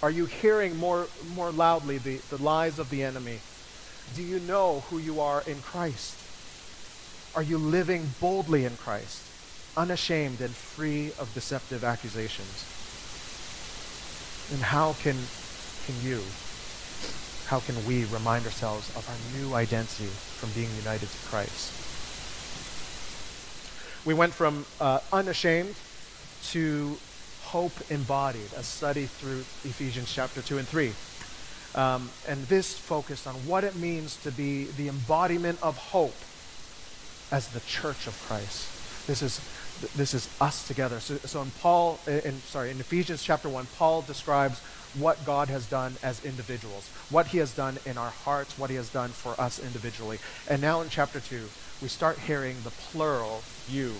Are 0.02 0.11
you 0.11 0.26
hearing 0.26 0.76
more, 0.78 1.06
more 1.35 1.52
loudly 1.52 1.99
the, 1.99 2.16
the 2.28 2.42
lies 2.42 2.80
of 2.80 2.90
the 2.90 3.04
enemy? 3.04 3.38
Do 4.16 4.23
you 4.23 4.40
know 4.40 4.80
who 4.90 4.99
you 4.99 5.21
are 5.21 5.42
in 5.47 5.61
Christ? 5.62 6.18
Are 7.37 7.42
you 7.42 7.56
living 7.56 8.11
boldly 8.21 8.64
in 8.64 8.76
Christ, 8.76 9.23
unashamed 9.76 10.40
and 10.40 10.50
free 10.50 11.12
of 11.21 11.30
deceptive 11.35 11.85
accusations? 11.85 12.66
And 14.52 14.61
how 14.61 14.94
can, 14.94 15.16
can 15.87 15.94
you, 16.02 16.21
how 17.47 17.61
can 17.61 17.87
we 17.87 18.04
remind 18.06 18.44
ourselves 18.44 18.90
of 18.97 19.09
our 19.09 19.40
new 19.40 19.54
identity 19.54 20.06
from 20.06 20.50
being 20.50 20.68
united 20.76 21.09
to 21.09 21.18
Christ? 21.28 21.73
We 24.04 24.14
went 24.14 24.35
from 24.35 24.66
uh, 24.80 24.99
unashamed 25.12 25.76
to 26.50 26.99
hope 27.52 27.90
embodied, 27.90 28.49
a 28.56 28.62
study 28.62 29.04
through 29.04 29.40
Ephesians 29.68 30.11
chapter 30.11 30.40
2 30.40 30.56
and 30.56 30.66
3. 30.66 30.90
Um, 31.75 32.09
and 32.26 32.42
this 32.47 32.73
focused 32.73 33.26
on 33.26 33.35
what 33.47 33.62
it 33.62 33.76
means 33.76 34.16
to 34.23 34.30
be 34.32 34.64
the 34.64 34.88
embodiment 34.88 35.59
of 35.62 35.76
hope 35.76 36.16
as 37.30 37.49
the 37.49 37.61
church 37.61 38.06
of 38.06 38.18
Christ. 38.26 39.06
This 39.06 39.21
is 39.21 39.40
this 39.97 40.14
is 40.14 40.28
us 40.40 40.66
together. 40.66 40.99
So, 41.00 41.16
so 41.16 41.42
in 41.42 41.50
Paul, 41.61 41.99
in 42.06 42.40
sorry, 42.40 42.71
in 42.71 42.80
Ephesians 42.80 43.23
chapter 43.23 43.50
one, 43.50 43.66
Paul 43.76 44.00
describes 44.00 44.59
what 44.94 45.23
God 45.26 45.49
has 45.49 45.66
done 45.66 45.97
as 46.02 46.25
individuals, 46.25 46.88
what 47.11 47.26
He 47.26 47.38
has 47.38 47.52
done 47.52 47.76
in 47.85 47.99
our 47.99 48.11
hearts, 48.25 48.59
what 48.59 48.71
He 48.71 48.76
has 48.76 48.88
done 48.88 49.11
for 49.11 49.38
us 49.38 49.59
individually. 49.59 50.18
And 50.49 50.62
now 50.62 50.80
in 50.80 50.88
chapter 50.88 51.21
two, 51.21 51.49
we 51.82 51.88
start 51.88 52.18
hearing 52.18 52.56
the 52.64 52.71
plural 52.71 53.42
"you" 53.68 53.92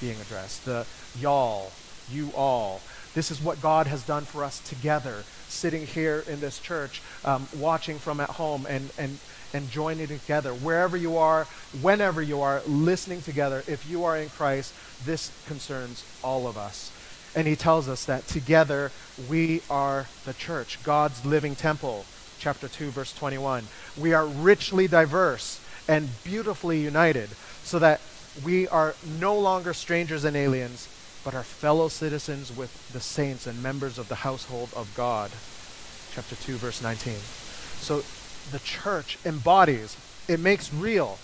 being 0.00 0.20
addressed, 0.20 0.66
the 0.66 0.86
y'all, 1.18 1.72
you 2.12 2.30
all. 2.36 2.80
This 3.14 3.30
is 3.30 3.40
what 3.40 3.60
God 3.60 3.86
has 3.86 4.04
done 4.04 4.24
for 4.24 4.44
us 4.44 4.60
together, 4.60 5.24
sitting 5.48 5.86
here 5.86 6.24
in 6.28 6.40
this 6.40 6.60
church, 6.60 7.02
um, 7.24 7.48
watching 7.56 7.98
from 7.98 8.20
at 8.20 8.30
home, 8.30 8.66
and 8.68 8.90
and 8.98 9.18
and 9.52 9.70
joining 9.70 10.06
together. 10.06 10.52
Wherever 10.52 10.96
you 10.96 11.16
are, 11.16 11.44
whenever 11.80 12.22
you 12.22 12.40
are, 12.40 12.62
listening 12.66 13.20
together, 13.22 13.64
if 13.66 13.88
you 13.88 14.04
are 14.04 14.16
in 14.16 14.28
Christ, 14.28 14.74
this 15.04 15.32
concerns 15.46 16.04
all 16.22 16.46
of 16.46 16.56
us. 16.56 16.92
And 17.34 17.46
he 17.46 17.56
tells 17.56 17.88
us 17.88 18.04
that 18.06 18.26
together 18.26 18.90
we 19.28 19.62
are 19.70 20.06
the 20.24 20.34
church, 20.34 20.82
God's 20.82 21.24
living 21.24 21.54
temple. 21.54 22.04
Chapter 22.38 22.68
2, 22.68 22.90
verse 22.90 23.12
21. 23.12 23.64
We 23.98 24.14
are 24.14 24.26
richly 24.26 24.88
diverse 24.88 25.60
and 25.88 26.08
beautifully 26.24 26.80
united, 26.80 27.28
so 27.62 27.78
that 27.78 28.00
we 28.44 28.66
are 28.68 28.94
no 29.18 29.38
longer 29.38 29.74
strangers 29.74 30.24
and 30.24 30.36
aliens, 30.36 30.88
but 31.24 31.34
are 31.34 31.42
fellow 31.42 31.88
citizens 31.88 32.54
with 32.54 32.92
the 32.92 33.00
saints 33.00 33.46
and 33.46 33.62
members 33.62 33.98
of 33.98 34.08
the 34.08 34.16
household 34.16 34.70
of 34.74 34.92
God. 34.96 35.30
Chapter 36.14 36.34
2, 36.36 36.56
verse 36.56 36.82
19. 36.82 37.14
So 37.14 38.02
the 38.50 38.58
church 38.60 39.18
embodies, 39.24 39.96
it 40.28 40.40
makes 40.40 40.72
real, 40.72 41.18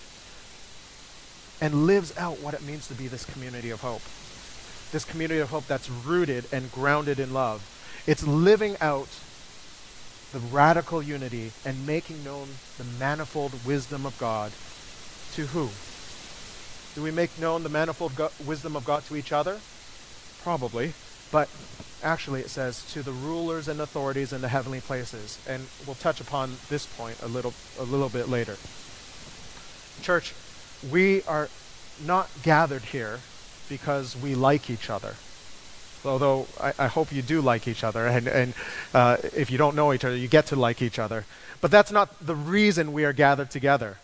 and 1.60 1.86
lives 1.86 2.16
out 2.18 2.40
what 2.40 2.54
it 2.54 2.62
means 2.62 2.86
to 2.88 2.94
be 2.94 3.08
this 3.08 3.24
community 3.24 3.70
of 3.70 3.80
hope. 3.80 4.02
This 4.92 5.04
community 5.04 5.40
of 5.40 5.50
hope 5.50 5.66
that's 5.66 5.90
rooted 5.90 6.46
and 6.52 6.70
grounded 6.70 7.18
in 7.18 7.32
love. 7.32 7.62
It's 8.06 8.26
living 8.26 8.76
out 8.80 9.08
the 10.32 10.38
radical 10.38 11.02
unity 11.02 11.52
and 11.64 11.86
making 11.86 12.22
known 12.22 12.48
the 12.78 12.84
manifold 12.84 13.64
wisdom 13.64 14.04
of 14.04 14.18
God 14.18 14.52
to 15.32 15.46
who? 15.46 15.70
Do 16.94 17.02
we 17.02 17.10
make 17.10 17.38
known 17.38 17.62
the 17.62 17.68
manifold 17.68 18.16
go- 18.16 18.30
wisdom 18.44 18.76
of 18.76 18.84
God 18.84 19.04
to 19.06 19.16
each 19.16 19.32
other? 19.32 19.60
Probably. 20.46 20.92
But 21.32 21.48
actually, 22.04 22.40
it 22.40 22.50
says 22.50 22.88
to 22.92 23.02
the 23.02 23.10
rulers 23.10 23.66
and 23.66 23.80
authorities 23.80 24.32
in 24.32 24.42
the 24.42 24.48
heavenly 24.48 24.80
places. 24.80 25.40
And 25.48 25.66
we'll 25.84 25.96
touch 25.96 26.20
upon 26.20 26.58
this 26.68 26.86
point 26.86 27.20
a 27.20 27.26
little, 27.26 27.52
a 27.80 27.82
little 27.82 28.08
bit 28.08 28.28
later. 28.28 28.56
Church, 30.02 30.34
we 30.88 31.24
are 31.24 31.48
not 32.06 32.30
gathered 32.44 32.82
here 32.82 33.18
because 33.68 34.16
we 34.16 34.36
like 34.36 34.70
each 34.70 34.88
other. 34.88 35.16
Although 36.04 36.46
I, 36.60 36.72
I 36.78 36.86
hope 36.86 37.10
you 37.10 37.22
do 37.22 37.40
like 37.40 37.66
each 37.66 37.82
other, 37.82 38.06
and, 38.06 38.28
and 38.28 38.54
uh, 38.94 39.16
if 39.34 39.50
you 39.50 39.58
don't 39.58 39.74
know 39.74 39.92
each 39.92 40.04
other, 40.04 40.14
you 40.14 40.28
get 40.28 40.46
to 40.46 40.54
like 40.54 40.80
each 40.80 41.00
other. 41.00 41.24
But 41.60 41.72
that's 41.72 41.90
not 41.90 42.24
the 42.24 42.36
reason 42.36 42.92
we 42.92 43.04
are 43.04 43.12
gathered 43.12 43.50
together. 43.50 43.96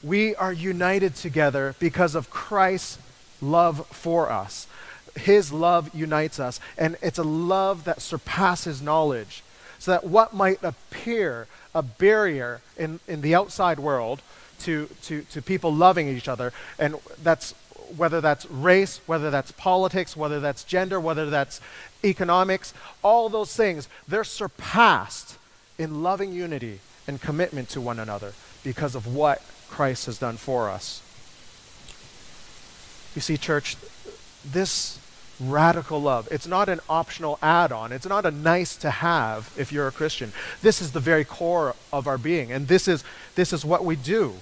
We 0.00 0.36
are 0.36 0.52
united 0.52 1.16
together 1.16 1.74
because 1.80 2.14
of 2.14 2.30
Christ's 2.30 3.00
love 3.42 3.84
for 3.88 4.30
us. 4.30 4.68
His 5.16 5.52
love 5.52 5.94
unites 5.94 6.38
us, 6.38 6.60
and 6.76 6.96
it's 7.02 7.18
a 7.18 7.24
love 7.24 7.84
that 7.84 8.00
surpasses 8.02 8.82
knowledge. 8.82 9.42
So 9.78 9.90
that 9.90 10.04
what 10.04 10.34
might 10.34 10.62
appear 10.62 11.46
a 11.74 11.82
barrier 11.82 12.60
in, 12.76 13.00
in 13.06 13.20
the 13.20 13.34
outside 13.34 13.78
world 13.78 14.22
to, 14.60 14.88
to, 15.02 15.22
to 15.22 15.42
people 15.42 15.72
loving 15.72 16.08
each 16.08 16.28
other, 16.28 16.52
and 16.78 16.96
that's 17.22 17.54
whether 17.96 18.20
that's 18.20 18.46
race, 18.50 19.00
whether 19.06 19.30
that's 19.30 19.52
politics, 19.52 20.16
whether 20.16 20.40
that's 20.40 20.64
gender, 20.64 20.98
whether 20.98 21.30
that's 21.30 21.60
economics, 22.04 22.74
all 23.02 23.28
those 23.28 23.54
things, 23.54 23.88
they're 24.08 24.24
surpassed 24.24 25.36
in 25.78 26.02
loving 26.02 26.32
unity 26.32 26.80
and 27.06 27.20
commitment 27.20 27.68
to 27.68 27.80
one 27.80 27.98
another 27.98 28.32
because 28.64 28.94
of 28.94 29.06
what 29.14 29.42
Christ 29.68 30.06
has 30.06 30.18
done 30.18 30.36
for 30.36 30.68
us. 30.68 31.02
You 33.14 33.20
see, 33.20 33.36
church, 33.36 33.76
this 34.44 34.98
radical 35.40 36.00
love. 36.00 36.28
It's 36.30 36.46
not 36.46 36.68
an 36.68 36.80
optional 36.88 37.38
add 37.42 37.72
on. 37.72 37.92
It's 37.92 38.06
not 38.06 38.24
a 38.24 38.30
nice 38.30 38.76
to 38.76 38.90
have 38.90 39.52
if 39.56 39.72
you're 39.72 39.86
a 39.86 39.92
Christian. 39.92 40.32
This 40.62 40.80
is 40.80 40.92
the 40.92 41.00
very 41.00 41.24
core 41.24 41.74
of 41.92 42.06
our 42.06 42.18
being, 42.18 42.52
and 42.52 42.68
this 42.68 42.88
is, 42.88 43.04
this 43.34 43.52
is 43.52 43.64
what 43.64 43.84
we 43.84 43.96
do. 43.96 44.34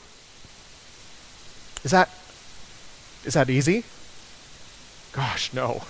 Is 1.83 1.91
that, 1.91 2.11
is 3.25 3.35
that 3.35 3.51
easy? 3.51 3.85
Gosh, 5.13 5.53
no. 5.53 5.83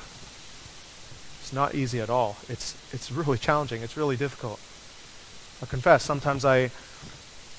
It's 1.40 1.52
not 1.52 1.74
easy 1.74 2.00
at 2.00 2.10
all. 2.10 2.36
It's, 2.48 2.76
it's 2.92 3.12
really 3.12 3.38
challenging. 3.38 3.82
It's 3.82 3.96
really 3.96 4.16
difficult. 4.16 4.58
I 5.62 5.66
confess, 5.66 6.02
sometimes 6.02 6.44
I 6.44 6.70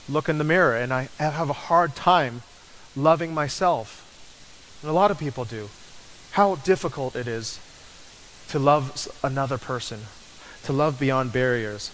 look 0.10 0.28
in 0.28 0.38
the 0.38 0.44
mirror 0.44 0.76
and 0.76 0.94
I 0.94 1.10
have 1.18 1.50
a 1.50 1.54
hard 1.54 1.96
time 1.96 2.42
loving 2.96 3.34
myself. 3.34 4.02
And 4.82 4.92
a 4.92 4.94
lot 4.94 5.12
of 5.12 5.18
people 5.18 5.46
do 5.46 5.70
how 6.36 6.56
difficult 6.56 7.16
it 7.16 7.30
is 7.30 7.62
to 8.50 8.60
love 8.60 9.08
another 9.24 9.58
person, 9.58 10.02
to 10.64 10.74
love 10.74 11.00
beyond 11.00 11.32
barriers. 11.32 11.92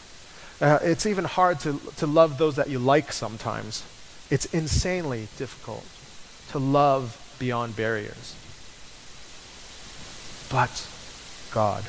Uh, 0.60 0.79
it's 0.81 1.05
even 1.05 1.25
hard 1.25 1.60
to, 1.60 1.79
to 1.95 2.07
love 2.07 2.39
those 2.39 2.55
that 2.55 2.67
you 2.67 2.79
like 2.79 3.12
sometimes. 3.12 3.83
It's 4.31 4.45
insanely 4.45 5.27
difficult 5.38 5.86
to 6.50 6.57
love 6.57 7.36
beyond 7.38 7.75
barriers. 7.75 8.36
But 10.50 10.89
God, 11.53 11.83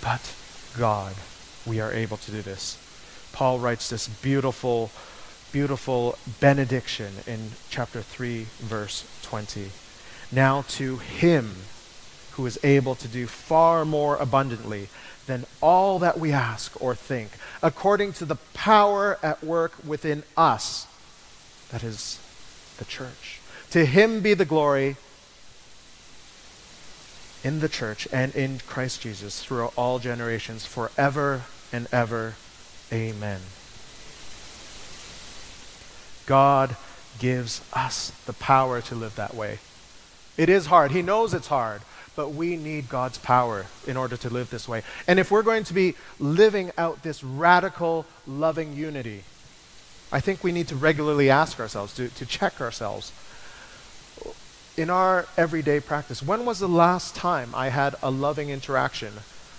but 0.00 0.32
God, 0.78 1.16
we 1.66 1.80
are 1.80 1.92
able 1.92 2.18
to 2.18 2.30
do 2.30 2.42
this. 2.42 2.78
Paul 3.32 3.58
writes 3.58 3.90
this 3.90 4.06
beautiful, 4.06 4.92
beautiful 5.50 6.16
benediction 6.38 7.12
in 7.26 7.50
chapter 7.70 8.02
3, 8.02 8.46
verse 8.60 9.04
20. 9.22 9.72
Now 10.32 10.62
to 10.68 10.96
him 10.96 11.54
who 12.32 12.46
is 12.46 12.58
able 12.64 12.94
to 12.94 13.06
do 13.06 13.26
far 13.26 13.84
more 13.84 14.16
abundantly 14.16 14.88
than 15.26 15.44
all 15.60 15.98
that 15.98 16.18
we 16.18 16.32
ask 16.32 16.80
or 16.82 16.94
think, 16.94 17.32
according 17.62 18.14
to 18.14 18.24
the 18.24 18.36
power 18.54 19.18
at 19.22 19.44
work 19.44 19.72
within 19.86 20.22
us. 20.36 20.86
That 21.70 21.84
is 21.84 22.18
the 22.78 22.84
church. 22.86 23.40
To 23.70 23.84
him 23.84 24.20
be 24.20 24.34
the 24.34 24.44
glory 24.44 24.96
in 27.44 27.60
the 27.60 27.68
church 27.68 28.08
and 28.12 28.34
in 28.34 28.60
Christ 28.66 29.02
Jesus 29.02 29.42
throughout 29.42 29.72
all 29.76 29.98
generations, 29.98 30.64
forever 30.64 31.42
and 31.72 31.86
ever. 31.92 32.34
Amen. 32.92 33.40
God 36.26 36.76
gives 37.18 37.60
us 37.72 38.10
the 38.26 38.32
power 38.32 38.80
to 38.82 38.94
live 38.94 39.16
that 39.16 39.34
way. 39.34 39.58
It 40.36 40.48
is 40.48 40.66
hard. 40.66 40.92
He 40.92 41.02
knows 41.02 41.34
it's 41.34 41.48
hard, 41.48 41.82
but 42.16 42.30
we 42.30 42.56
need 42.56 42.88
God's 42.88 43.18
power 43.18 43.66
in 43.86 43.96
order 43.96 44.16
to 44.16 44.30
live 44.30 44.50
this 44.50 44.68
way. 44.68 44.82
And 45.06 45.18
if 45.18 45.30
we're 45.30 45.42
going 45.42 45.64
to 45.64 45.74
be 45.74 45.94
living 46.18 46.70
out 46.78 47.02
this 47.02 47.22
radical, 47.22 48.06
loving 48.26 48.74
unity, 48.74 49.24
I 50.10 50.20
think 50.20 50.44
we 50.44 50.52
need 50.52 50.68
to 50.68 50.76
regularly 50.76 51.30
ask 51.30 51.58
ourselves, 51.58 51.94
to, 51.94 52.08
to 52.08 52.26
check 52.26 52.60
ourselves. 52.60 53.12
In 54.76 54.88
our 54.88 55.26
everyday 55.36 55.80
practice, 55.80 56.22
when 56.22 56.46
was 56.46 56.58
the 56.58 56.68
last 56.68 57.14
time 57.14 57.50
I 57.54 57.68
had 57.68 57.94
a 58.02 58.10
loving 58.10 58.48
interaction 58.48 59.12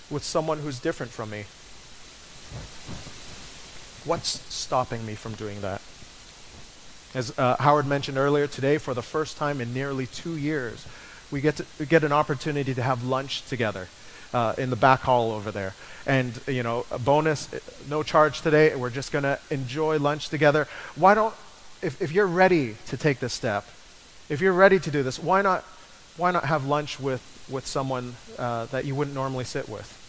with 0.09 0.23
someone 0.23 0.59
who's 0.59 0.79
different 0.79 1.11
from 1.11 1.29
me? 1.29 1.45
What's 4.05 4.41
stopping 4.53 5.05
me 5.05 5.15
from 5.15 5.33
doing 5.33 5.61
that? 5.61 5.81
As 7.13 7.37
uh, 7.37 7.55
Howard 7.57 7.85
mentioned 7.85 8.17
earlier 8.17 8.47
today, 8.47 8.79
for 8.79 8.95
the 8.95 9.03
first 9.03 9.37
time 9.37 9.61
in 9.61 9.71
nearly 9.73 10.07
two 10.07 10.35
years, 10.35 10.85
we 11.29 11.41
get, 11.41 11.57
to, 11.57 11.85
get 11.85 12.03
an 12.03 12.11
opportunity 12.11 12.73
to 12.73 12.81
have 12.81 13.03
lunch 13.03 13.45
together 13.45 13.87
uh, 14.33 14.55
in 14.57 14.71
the 14.71 14.75
back 14.75 15.01
hall 15.01 15.31
over 15.31 15.51
there. 15.51 15.75
And, 16.07 16.39
you 16.47 16.63
know, 16.63 16.85
a 16.89 16.97
bonus, 16.97 17.53
uh, 17.53 17.59
no 17.87 18.01
charge 18.01 18.41
today. 18.41 18.75
We're 18.75 18.89
just 18.89 19.11
going 19.11 19.23
to 19.23 19.39
enjoy 19.51 19.99
lunch 19.99 20.29
together. 20.29 20.67
Why 20.95 21.13
don't, 21.13 21.35
if, 21.83 22.01
if 22.01 22.11
you're 22.11 22.27
ready 22.27 22.77
to 22.87 22.97
take 22.97 23.19
this 23.19 23.33
step, 23.33 23.65
if 24.27 24.41
you're 24.41 24.53
ready 24.53 24.79
to 24.79 24.89
do 24.89 25.03
this, 25.03 25.19
why 25.19 25.43
not, 25.43 25.63
why 26.17 26.31
not 26.31 26.45
have 26.45 26.65
lunch 26.65 26.99
with, 26.99 27.21
with 27.47 27.67
someone 27.67 28.15
uh, 28.39 28.65
that 28.67 28.85
you 28.85 28.95
wouldn't 28.95 29.15
normally 29.15 29.45
sit 29.45 29.69
with? 29.69 29.99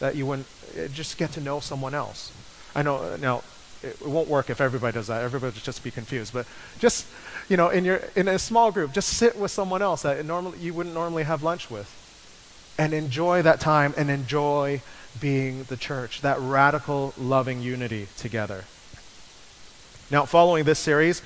That 0.00 0.16
you 0.16 0.24
wouldn't, 0.24 0.46
uh, 0.78 0.88
just 0.88 1.18
get 1.18 1.32
to 1.32 1.40
know 1.40 1.60
someone 1.60 1.94
else. 1.94 2.32
I 2.74 2.82
know, 2.82 2.96
uh, 2.96 3.18
now, 3.20 3.42
it, 3.82 4.00
it 4.00 4.06
won't 4.06 4.28
work 4.28 4.50
if 4.50 4.60
everybody 4.60 4.94
does 4.94 5.06
that. 5.08 5.22
Everybody 5.22 5.54
would 5.54 5.62
just 5.62 5.82
be 5.82 5.90
confused. 5.90 6.32
But 6.32 6.46
just, 6.78 7.06
you 7.48 7.56
know, 7.56 7.68
in, 7.68 7.84
your, 7.84 8.00
in 8.14 8.28
a 8.28 8.38
small 8.38 8.70
group, 8.72 8.92
just 8.92 9.10
sit 9.10 9.38
with 9.38 9.50
someone 9.50 9.82
else 9.82 10.02
that 10.02 10.24
normally, 10.24 10.58
you 10.58 10.74
wouldn't 10.74 10.94
normally 10.94 11.24
have 11.24 11.42
lunch 11.42 11.70
with. 11.70 11.92
And 12.78 12.92
enjoy 12.92 13.42
that 13.42 13.60
time 13.60 13.94
and 13.96 14.10
enjoy 14.10 14.82
being 15.20 15.64
the 15.64 15.76
church, 15.76 16.20
that 16.20 16.38
radical, 16.40 17.14
loving 17.18 17.62
unity 17.62 18.08
together. 18.16 18.64
Now, 20.10 20.24
following 20.24 20.64
this 20.64 20.78
series, 20.78 21.22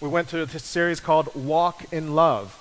we 0.00 0.08
went 0.08 0.28
to 0.28 0.46
this 0.46 0.64
series 0.64 1.00
called 1.00 1.34
Walk 1.34 1.92
in 1.92 2.14
Love. 2.14 2.60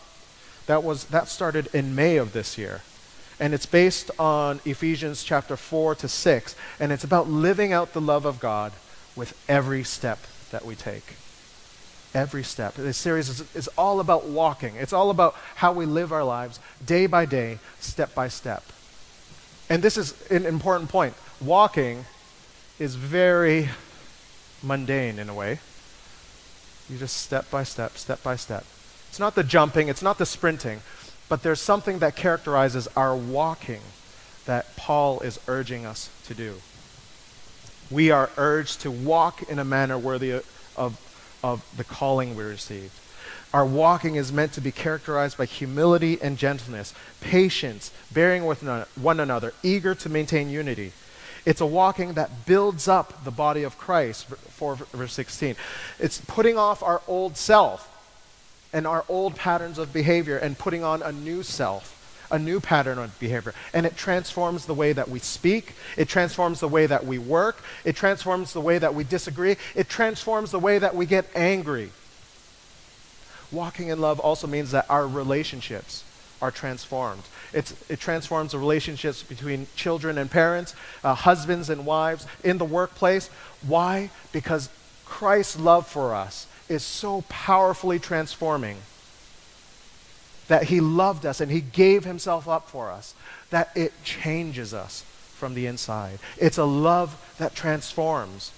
That, 0.67 0.83
was, 0.83 1.05
that 1.05 1.27
started 1.27 1.67
in 1.73 1.95
May 1.95 2.17
of 2.17 2.33
this 2.33 2.57
year. 2.57 2.81
And 3.39 3.53
it's 3.53 3.65
based 3.65 4.11
on 4.19 4.61
Ephesians 4.65 5.23
chapter 5.23 5.57
4 5.57 5.95
to 5.95 6.07
6. 6.07 6.55
And 6.79 6.91
it's 6.91 7.03
about 7.03 7.27
living 7.27 7.73
out 7.73 7.93
the 7.93 8.01
love 8.01 8.25
of 8.25 8.39
God 8.39 8.71
with 9.15 9.37
every 9.47 9.83
step 9.83 10.19
that 10.51 10.65
we 10.65 10.75
take. 10.75 11.15
Every 12.13 12.43
step. 12.43 12.75
This 12.75 12.97
series 12.97 13.29
is, 13.29 13.55
is 13.55 13.67
all 13.69 13.99
about 13.99 14.25
walking, 14.25 14.75
it's 14.75 14.93
all 14.93 15.09
about 15.09 15.35
how 15.55 15.71
we 15.71 15.85
live 15.85 16.11
our 16.11 16.23
lives 16.23 16.59
day 16.85 17.07
by 17.07 17.25
day, 17.25 17.59
step 17.79 18.13
by 18.13 18.27
step. 18.27 18.63
And 19.69 19.81
this 19.81 19.97
is 19.97 20.13
an 20.29 20.45
important 20.45 20.89
point. 20.89 21.15
Walking 21.41 22.05
is 22.79 22.95
very 22.95 23.69
mundane 24.61 25.19
in 25.19 25.29
a 25.29 25.33
way. 25.33 25.59
You 26.89 26.97
just 26.97 27.17
step 27.17 27.49
by 27.49 27.63
step, 27.63 27.97
step 27.97 28.21
by 28.21 28.35
step. 28.35 28.65
It's 29.09 29.19
not 29.19 29.35
the 29.35 29.43
jumping, 29.43 29.87
it's 29.87 30.01
not 30.01 30.17
the 30.17 30.25
sprinting, 30.25 30.81
but 31.29 31.43
there's 31.43 31.61
something 31.61 31.99
that 31.99 32.15
characterizes 32.15 32.87
our 32.95 33.15
walking 33.15 33.81
that 34.45 34.75
Paul 34.75 35.19
is 35.21 35.39
urging 35.47 35.85
us 35.85 36.09
to 36.25 36.33
do 36.33 36.55
we 37.91 38.11
are 38.11 38.29
urged 38.37 38.81
to 38.81 38.91
walk 38.91 39.43
in 39.43 39.59
a 39.59 39.65
manner 39.65 39.97
worthy 39.97 40.31
of, 40.75 41.37
of 41.43 41.65
the 41.77 41.83
calling 41.83 42.35
we 42.35 42.43
received. 42.43 42.99
Our 43.53 43.65
walking 43.65 44.15
is 44.15 44.31
meant 44.31 44.53
to 44.53 44.61
be 44.61 44.71
characterized 44.71 45.37
by 45.37 45.45
humility 45.45 46.19
and 46.21 46.37
gentleness, 46.37 46.93
patience, 47.21 47.91
bearing 48.11 48.45
with 48.45 48.63
one 48.95 49.19
another, 49.19 49.53
eager 49.61 49.93
to 49.93 50.09
maintain 50.09 50.49
unity. 50.49 50.91
It's 51.45 51.61
a 51.61 51.65
walking 51.65 52.13
that 52.13 52.45
builds 52.45 52.87
up 52.87 53.23
the 53.25 53.31
body 53.31 53.63
of 53.63 53.77
Christ, 53.77 54.25
4 54.25 54.75
verse 54.75 55.13
16. 55.13 55.55
It's 55.99 56.19
putting 56.21 56.57
off 56.57 56.81
our 56.81 57.01
old 57.07 57.37
self 57.37 57.89
and 58.71 58.87
our 58.87 59.05
old 59.07 59.35
patterns 59.35 59.77
of 59.77 59.93
behavior 59.93 60.37
and 60.37 60.57
putting 60.57 60.83
on 60.83 61.03
a 61.03 61.11
new 61.11 61.43
self 61.43 61.99
a 62.33 62.39
new 62.39 62.59
pattern 62.59 62.97
of 62.97 63.17
behavior. 63.19 63.53
And 63.73 63.85
it 63.85 63.95
transforms 63.95 64.65
the 64.65 64.73
way 64.73 64.91
that 64.91 65.07
we 65.07 65.19
speak, 65.19 65.75
it 65.95 66.09
transforms 66.09 66.59
the 66.59 66.67
way 66.67 66.87
that 66.87 67.05
we 67.05 67.19
work, 67.19 67.63
it 67.85 67.95
transforms 67.95 68.53
the 68.53 68.59
way 68.59 68.79
that 68.79 68.95
we 68.95 69.03
disagree, 69.03 69.55
it 69.75 69.87
transforms 69.87 70.49
the 70.49 70.59
way 70.59 70.79
that 70.79 70.95
we 70.95 71.05
get 71.05 71.27
angry. 71.35 71.91
Walking 73.51 73.89
in 73.89 74.01
love 74.01 74.19
also 74.19 74.47
means 74.47 74.71
that 74.71 74.89
our 74.89 75.07
relationships 75.07 76.03
are 76.41 76.49
transformed. 76.49 77.21
It's, 77.53 77.75
it 77.87 77.99
transforms 77.99 78.53
the 78.53 78.57
relationships 78.57 79.21
between 79.21 79.67
children 79.75 80.17
and 80.17 80.29
parents, 80.29 80.75
uh, 81.03 81.13
husbands 81.13 81.69
and 81.69 81.85
wives, 81.85 82.25
in 82.43 82.57
the 82.57 82.65
workplace. 82.65 83.29
Why? 83.65 84.09
Because 84.31 84.69
Christ's 85.05 85.59
love 85.59 85.85
for 85.85 86.15
us 86.15 86.47
is 86.67 86.81
so 86.81 87.21
powerfully 87.29 87.99
transforming 87.99 88.77
that 90.53 90.65
He 90.65 90.81
loved 90.81 91.25
us 91.25 91.41
and 91.41 91.51
He 91.51 91.61
gave 91.61 92.05
Himself 92.05 92.47
up 92.47 92.69
for 92.69 92.91
us, 92.91 93.15
that 93.49 93.71
it 93.75 93.91
changes 94.03 94.71
us 94.71 95.01
from 95.35 95.55
the 95.55 95.65
inside. 95.65 96.19
It's 96.37 96.59
a 96.59 96.63
love 96.63 97.19
that 97.39 97.55
transforms. 97.55 98.51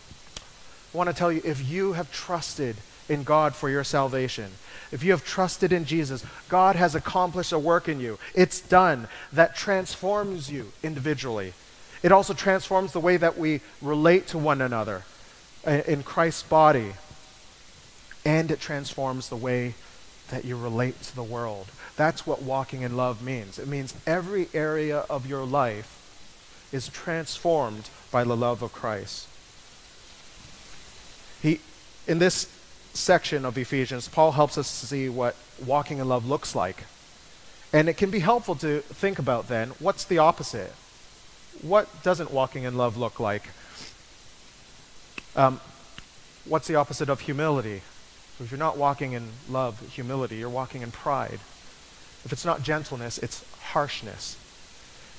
I 0.93 0.97
want 0.97 1.09
to 1.09 1.15
tell 1.15 1.31
you 1.31 1.41
if 1.45 1.65
you 1.65 1.93
have 1.93 2.11
trusted 2.11 2.75
in 3.07 3.23
God 3.23 3.55
for 3.55 3.69
your 3.69 3.85
salvation, 3.85 4.51
if 4.91 5.05
you 5.05 5.11
have 5.11 5.23
trusted 5.23 5.71
in 5.71 5.85
Jesus, 5.85 6.25
God 6.49 6.75
has 6.75 6.95
accomplished 6.95 7.53
a 7.53 7.59
work 7.59 7.87
in 7.87 8.01
you. 8.01 8.19
It's 8.33 8.59
done 8.59 9.07
that 9.31 9.55
transforms 9.55 10.51
you 10.51 10.73
individually. 10.83 11.53
It 12.03 12.11
also 12.11 12.33
transforms 12.33 12.91
the 12.91 12.99
way 12.99 13.15
that 13.15 13.37
we 13.37 13.61
relate 13.81 14.27
to 14.27 14.37
one 14.37 14.59
another 14.59 15.03
eh, 15.63 15.81
in 15.87 16.03
Christ's 16.03 16.43
body. 16.43 16.91
And 18.25 18.51
it 18.51 18.59
transforms 18.59 19.29
the 19.29 19.37
way 19.37 19.75
that 20.29 20.45
you 20.45 20.57
relate 20.57 21.01
to 21.03 21.15
the 21.15 21.23
world. 21.23 21.67
That's 21.95 22.25
what 22.25 22.41
walking 22.41 22.81
in 22.81 22.97
love 22.97 23.21
means. 23.21 23.59
It 23.59 23.67
means 23.67 23.93
every 24.05 24.49
area 24.53 25.05
of 25.09 25.27
your 25.27 25.45
life 25.45 25.91
is 26.71 26.87
transformed 26.89 27.89
by 28.11 28.23
the 28.23 28.35
love 28.35 28.61
of 28.61 28.73
Christ. 28.73 29.27
He, 31.41 31.59
in 32.07 32.19
this 32.19 32.47
section 32.93 33.45
of 33.45 33.57
Ephesians, 33.57 34.07
Paul 34.07 34.33
helps 34.33 34.57
us 34.57 34.79
to 34.79 34.87
see 34.87 35.09
what 35.09 35.35
walking 35.65 35.99
in 35.99 36.07
love 36.07 36.25
looks 36.25 36.55
like. 36.55 36.85
And 37.71 37.89
it 37.89 37.97
can 37.97 38.09
be 38.09 38.19
helpful 38.19 38.55
to 38.55 38.79
think 38.81 39.19
about 39.19 39.47
then 39.47 39.69
what's 39.79 40.05
the 40.05 40.17
opposite? 40.17 40.73
What 41.61 42.03
doesn't 42.03 42.31
walking 42.31 42.63
in 42.63 42.77
love 42.77 42.97
look 42.97 43.19
like? 43.19 43.49
Um, 45.35 45.59
what's 46.45 46.67
the 46.67 46.75
opposite 46.75 47.09
of 47.09 47.21
humility? 47.21 47.81
If 48.39 48.51
you're 48.51 48.59
not 48.59 48.77
walking 48.77 49.13
in 49.13 49.29
love, 49.49 49.79
humility, 49.93 50.35
you're 50.35 50.49
walking 50.49 50.81
in 50.81 50.91
pride. 50.91 51.39
If 52.25 52.33
it's 52.33 52.43
not 52.43 52.63
gentleness, 52.63 53.17
it's 53.17 53.45
harshness. 53.71 54.35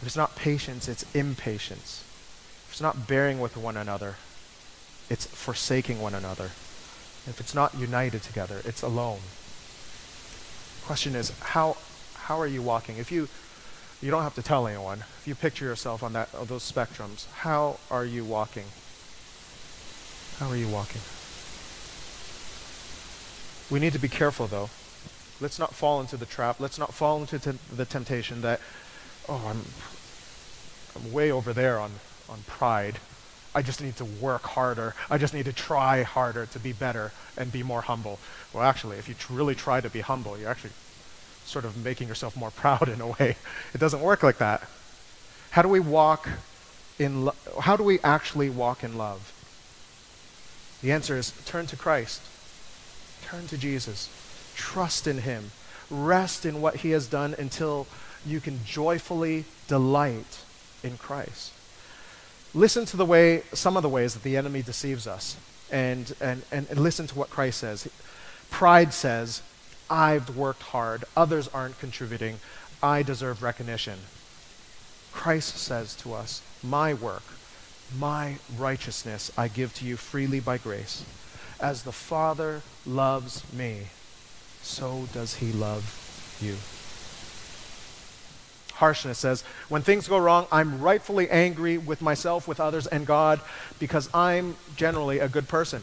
If 0.01 0.07
it's 0.07 0.17
not 0.17 0.37
patience, 0.37 0.89
it's 0.89 1.05
impatience. 1.15 2.05
If 2.67 2.73
it's 2.73 2.81
not 2.81 3.07
bearing 3.09 3.41
with 3.41 3.57
one 3.57 3.77
another, 3.77 4.17
it's 5.09 5.27
forsaking 5.27 6.01
one 6.01 6.15
another. 6.15 6.51
If 7.27 7.39
it's 7.41 7.55
not 7.55 7.75
united 7.75 8.23
together, 8.23 8.61
it's 8.65 8.83
alone. 8.83 9.21
Question 10.85 11.15
is, 11.15 11.31
how, 11.41 11.77
how 12.15 12.39
are 12.39 12.47
you 12.47 12.61
walking? 12.61 12.99
If 12.99 13.11
you, 13.11 13.29
you 14.03 14.11
don't 14.11 14.23
have 14.23 14.35
to 14.35 14.43
tell 14.43 14.67
anyone, 14.67 14.99
if 14.99 15.25
you 15.27 15.35
picture 15.35 15.65
yourself 15.65 16.03
on 16.03 16.13
that, 16.13 16.31
those 16.33 16.71
spectrums, 16.71 17.27
how 17.33 17.79
are 17.91 18.05
you 18.05 18.25
walking? 18.25 18.67
How 20.39 20.49
are 20.51 20.57
you 20.57 20.69
walking? 20.69 21.01
We 23.71 23.81
need 23.81 23.93
to 23.93 23.99
be 23.99 24.09
careful, 24.09 24.47
though. 24.47 24.71
Let's 25.41 25.59
not 25.59 25.75
fall 25.75 26.01
into 26.01 26.17
the 26.17 26.27
trap. 26.27 26.61
Let's 26.61 26.79
not 26.79 26.95
fall 26.95 27.21
into 27.21 27.39
t- 27.39 27.59
the 27.75 27.85
temptation 27.85 28.41
that, 28.43 28.61
oh, 29.29 29.45
I'm, 29.49 29.63
I'm 30.95 31.13
way 31.13 31.31
over 31.31 31.53
there 31.53 31.79
on, 31.79 31.93
on 32.29 32.39
pride. 32.47 32.99
I 33.55 33.63
just 33.63 33.83
need 33.83 33.97
to 33.97 34.05
work 34.05 34.43
harder. 34.43 34.95
I 35.11 35.19
just 35.19 35.35
need 35.35 35.47
to 35.47 35.53
try 35.53 36.03
harder 36.03 36.47
to 36.47 36.59
be 36.59 36.73
better 36.73 37.13
and 37.37 37.51
be 37.51 37.63
more 37.63 37.83
humble. 37.83 38.19
Well, 38.53 38.63
actually, 38.63 38.99
if 38.99 39.09
you 39.09 39.15
tr- 39.15 39.33
really 39.33 39.55
try 39.55 39.81
to 39.81 39.91
be 39.91 40.01
humble, 40.01 40.39
you're 40.39 40.51
actually 40.51 40.73
sort 41.45 41.65
of 41.65 41.83
making 41.83 42.09
yourself 42.09 42.37
more 42.37 42.51
proud 42.63 42.89
in 42.89 43.01
a 43.01 43.09
way. 43.09 43.37
It 43.75 43.79
doesn't 43.79 44.01
work 44.01 44.23
like 44.23 44.39
that. 44.39 44.69
How 45.51 45.63
do 45.63 45.69
we 45.69 45.81
walk 45.81 46.29
in 46.99 47.31
how 47.61 47.77
do 47.77 47.83
we 47.83 47.99
actually 48.01 48.49
walk 48.51 48.83
in 48.83 48.97
love? 48.97 49.33
The 50.83 50.93
answer 50.93 51.17
is 51.17 51.33
turn 51.45 51.67
to 51.67 51.77
Christ. 51.77 52.21
Turn 53.27 53.49
to 53.49 53.59
Jesus. 53.59 54.09
Trust 54.55 55.09
in 55.09 55.19
him. 55.19 55.51
Rest 55.91 56.47
in 56.47 56.61
what 56.61 56.77
he 56.77 56.91
has 56.91 57.09
done 57.09 57.35
until 57.39 57.89
you 58.25 58.41
can 58.41 58.65
joyfully 58.65 59.45
delight 59.67 60.45
in 60.85 60.97
Christ. 60.97 61.53
Listen 62.55 62.87
to 62.87 62.97
the 62.97 63.05
way 63.05 63.43
some 63.53 63.77
of 63.77 63.83
the 63.83 63.89
ways 63.89 64.15
that 64.15 64.23
the 64.23 64.37
enemy 64.37 64.63
deceives 64.63 65.09
us 65.09 65.37
and, 65.73 66.15
and, 66.21 66.43
and, 66.53 66.69
and 66.71 66.79
listen 66.79 67.09
to 67.09 67.19
what 67.19 67.29
Christ 67.29 67.59
says. 67.59 67.89
Pride 68.49 68.95
says, 68.95 69.43
I've 69.91 70.37
worked 70.37 70.63
hard, 70.63 71.05
others 71.17 71.49
aren't 71.49 71.81
contributing, 71.81 72.37
I 72.81 73.03
deserve 73.03 73.43
recognition. 73.43 73.99
Christ 75.13 75.59
says 75.59 75.97
to 75.97 76.15
us, 76.15 76.43
My 76.63 76.95
work, 76.95 77.25
my 77.99 78.37
righteousness 78.57 79.33
I 79.37 79.49
give 79.49 79.75
to 79.75 79.85
you 79.85 79.97
freely 79.97 80.39
by 80.39 80.59
grace. 80.59 81.05
As 81.61 81.83
the 81.83 81.93
Father 81.93 82.63
loves 82.85 83.43
me, 83.53 83.89
so 84.63 85.09
does 85.13 85.37
he 85.37 85.53
love 85.53 86.39
you. 86.41 86.57
Harshness 88.77 89.19
says, 89.19 89.43
When 89.71 89.81
things 89.81 90.07
go 90.07 90.19
wrong, 90.19 90.47
I'm 90.53 90.83
rightfully 90.83 91.31
angry 91.31 91.79
with 91.79 92.03
myself, 92.03 92.47
with 92.47 92.61
others, 92.61 92.87
and 92.87 93.07
God 93.07 93.41
because 93.79 94.11
I'm 94.13 94.57
generally 94.77 95.19
a 95.19 95.29
good 95.29 95.49
person. 95.49 95.83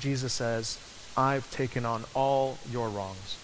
Jesus 0.00 0.32
says, 0.32 0.78
I've 1.16 1.48
taken 1.52 1.86
on 1.86 2.04
all 2.12 2.58
your 2.70 2.88
wrongs 2.88 3.38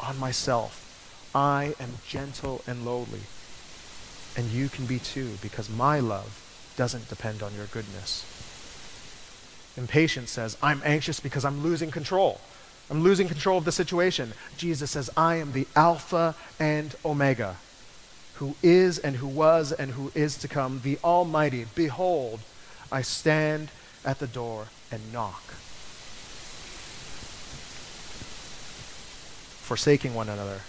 on 0.00 0.18
myself. 0.18 0.84
I 1.34 1.74
am 1.78 1.98
gentle 2.06 2.62
and 2.66 2.84
lowly. 2.84 3.20
And 4.36 4.48
you 4.48 4.68
can 4.68 4.86
be 4.86 4.98
too, 4.98 5.34
because 5.40 5.68
my 5.70 6.00
love 6.00 6.44
doesn't 6.76 7.08
depend 7.08 7.42
on 7.42 7.54
your 7.54 7.66
goodness. 7.66 8.37
Impatience 9.78 10.30
says, 10.30 10.58
I'm 10.62 10.82
anxious 10.84 11.20
because 11.20 11.44
I'm 11.44 11.62
losing 11.62 11.90
control. 11.90 12.40
I'm 12.90 13.02
losing 13.02 13.28
control 13.28 13.58
of 13.58 13.64
the 13.64 13.72
situation. 13.72 14.32
Jesus 14.56 14.90
says, 14.90 15.08
I 15.16 15.36
am 15.36 15.52
the 15.52 15.66
Alpha 15.76 16.34
and 16.58 16.94
Omega, 17.04 17.56
who 18.34 18.56
is 18.62 18.98
and 18.98 19.16
who 19.16 19.26
was 19.26 19.72
and 19.72 19.92
who 19.92 20.10
is 20.14 20.36
to 20.38 20.48
come, 20.48 20.80
the 20.82 20.98
Almighty. 21.04 21.66
Behold, 21.74 22.40
I 22.90 23.02
stand 23.02 23.70
at 24.04 24.18
the 24.18 24.26
door 24.26 24.68
and 24.90 25.12
knock. 25.12 25.42
Forsaking 29.62 30.14
one 30.14 30.28
another. 30.28 30.60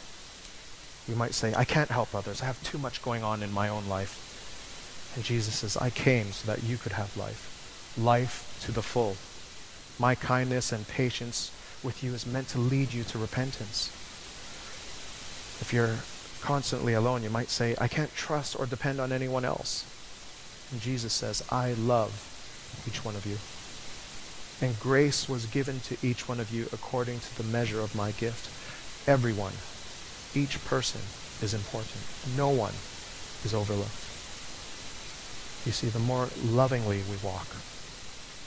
We 1.08 1.16
might 1.16 1.34
say, 1.34 1.54
I 1.56 1.64
can't 1.64 1.90
help 1.90 2.14
others. 2.14 2.42
I 2.42 2.46
have 2.46 2.62
too 2.64 2.78
much 2.78 3.02
going 3.02 3.24
on 3.24 3.42
in 3.42 3.52
my 3.52 3.70
own 3.70 3.88
life. 3.88 4.28
And 5.16 5.24
Jesus 5.24 5.56
says, 5.56 5.78
I 5.78 5.90
came 5.90 6.32
so 6.32 6.52
that 6.52 6.64
you 6.64 6.78
could 6.78 6.92
have 6.92 7.18
life, 7.18 7.59
life 7.98 8.60
to 8.66 8.72
the 8.72 8.82
full. 8.82 9.18
My 10.00 10.16
kindness 10.16 10.72
and 10.72 10.88
patience 10.88 11.52
with 11.84 12.04
you 12.04 12.14
is 12.14 12.26
meant 12.26 12.50
to 12.50 12.60
lead 12.60 12.94
you 12.94 13.04
to 13.04 13.18
repentance. 13.18 13.90
If 15.62 15.72
you're 15.74 15.98
constantly 16.42 16.94
alone, 16.94 17.24
you 17.24 17.30
might 17.30 17.50
say, 17.50 17.76
I 17.80 17.88
can't 17.88 18.14
trust 18.16 18.58
or 18.58 18.66
depend 18.66 19.00
on 19.00 19.12
anyone 19.12 19.46
else. 19.46 19.86
And 20.72 20.82
Jesus 20.82 21.14
says, 21.14 21.44
I 21.52 21.74
love 21.74 22.26
each 22.88 23.04
one 23.04 23.16
of 23.16 23.26
you. 23.26 23.38
And 24.62 24.80
grace 24.80 25.30
was 25.30 25.46
given 25.46 25.80
to 25.82 25.98
each 26.02 26.28
one 26.28 26.40
of 26.40 26.54
you 26.54 26.68
according 26.72 27.20
to 27.20 27.38
the 27.38 27.44
measure 27.44 27.80
of 27.80 27.96
my 27.96 28.12
gift. 28.12 28.50
Everyone, 29.08 29.54
each 30.36 30.64
person 30.66 31.02
is 31.42 31.54
important. 31.54 32.04
No 32.36 32.50
one 32.50 32.74
is 33.44 33.54
overlooked. 33.54 34.06
You 35.66 35.72
see, 35.72 35.88
the 35.88 36.00
more 36.00 36.30
lovingly 36.44 37.02
we 37.10 37.18
walk, 37.24 37.48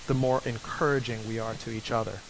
the 0.06 0.14
more 0.14 0.42
encouraging 0.44 1.26
we 1.28 1.38
are 1.38 1.54
to 1.54 1.70
each 1.70 1.90
other 1.90 2.20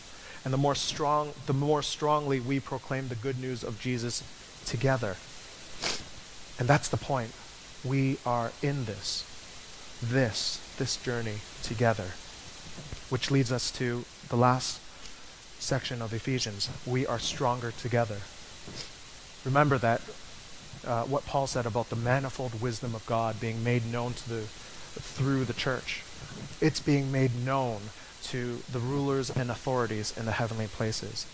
and 0.44 0.52
the 0.52 0.58
more 0.58 0.74
strong 0.74 1.32
the 1.46 1.52
more 1.52 1.82
strongly 1.82 2.40
we 2.40 2.61
proclaim 2.61 3.08
the 3.08 3.14
good 3.14 3.38
news 3.38 3.62
of 3.62 3.80
Jesus 3.80 4.22
together. 4.64 5.16
And 6.58 6.68
that's 6.68 6.88
the 6.88 6.96
point. 6.96 7.32
We 7.85 8.18
are 8.26 8.52
in 8.62 8.85
this 8.85 9.24
this 10.02 10.61
this 10.78 10.96
journey 10.96 11.37
together. 11.62 12.11
Which 13.08 13.30
leads 13.30 13.52
us 13.52 13.70
to 13.72 14.04
the 14.28 14.37
last 14.37 14.80
section 15.58 16.02
of 16.02 16.12
Ephesians. 16.12 16.70
We 16.87 17.06
are 17.06 17.18
stronger 17.18 17.70
together. 17.70 18.18
Remember 19.44 19.78
that 19.78 20.00
uh, 20.87 21.04
what 21.04 21.26
Paul 21.26 21.46
said 21.46 21.66
about 21.66 21.90
the 21.90 21.96
manifold 21.96 22.61
wisdom 22.61 22.94
of 22.94 23.06
God 23.06 23.38
being 23.40 23.62
made 23.62 23.87
known 23.87 24.14
to 24.14 24.28
the 24.28 24.40
through 24.40 25.44
the 25.44 25.52
church. 25.52 26.02
It's 26.61 26.80
being 26.80 27.11
made 27.11 27.44
known 27.44 27.80
to 28.24 28.62
the 28.70 28.78
rulers 28.78 29.30
and 29.30 29.50
authorities 29.50 30.14
in 30.16 30.26
the 30.26 30.32
heavenly 30.32 30.66
places. 30.66 31.26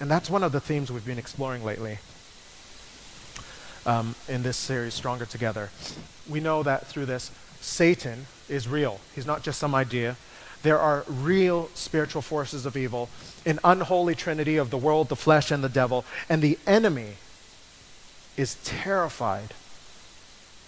And 0.00 0.10
that's 0.10 0.28
one 0.28 0.42
of 0.42 0.52
the 0.52 0.60
themes 0.60 0.90
we've 0.90 1.06
been 1.06 1.18
exploring 1.18 1.64
lately 1.64 1.98
um, 3.86 4.14
in 4.28 4.42
this 4.42 4.56
series, 4.56 4.94
Stronger 4.94 5.24
Together. 5.24 5.70
We 6.28 6.40
know 6.40 6.62
that 6.62 6.86
through 6.86 7.06
this, 7.06 7.30
Satan 7.60 8.26
is 8.48 8.68
real. 8.68 9.00
He's 9.14 9.26
not 9.26 9.42
just 9.42 9.58
some 9.58 9.74
idea. 9.74 10.16
There 10.62 10.78
are 10.78 11.04
real 11.08 11.70
spiritual 11.74 12.22
forces 12.22 12.66
of 12.66 12.76
evil, 12.76 13.08
an 13.44 13.60
unholy 13.62 14.14
trinity 14.14 14.56
of 14.56 14.70
the 14.70 14.76
world, 14.76 15.08
the 15.08 15.16
flesh, 15.16 15.50
and 15.50 15.62
the 15.62 15.68
devil. 15.68 16.04
And 16.28 16.42
the 16.42 16.58
enemy 16.66 17.14
is 18.36 18.56
terrified 18.64 19.54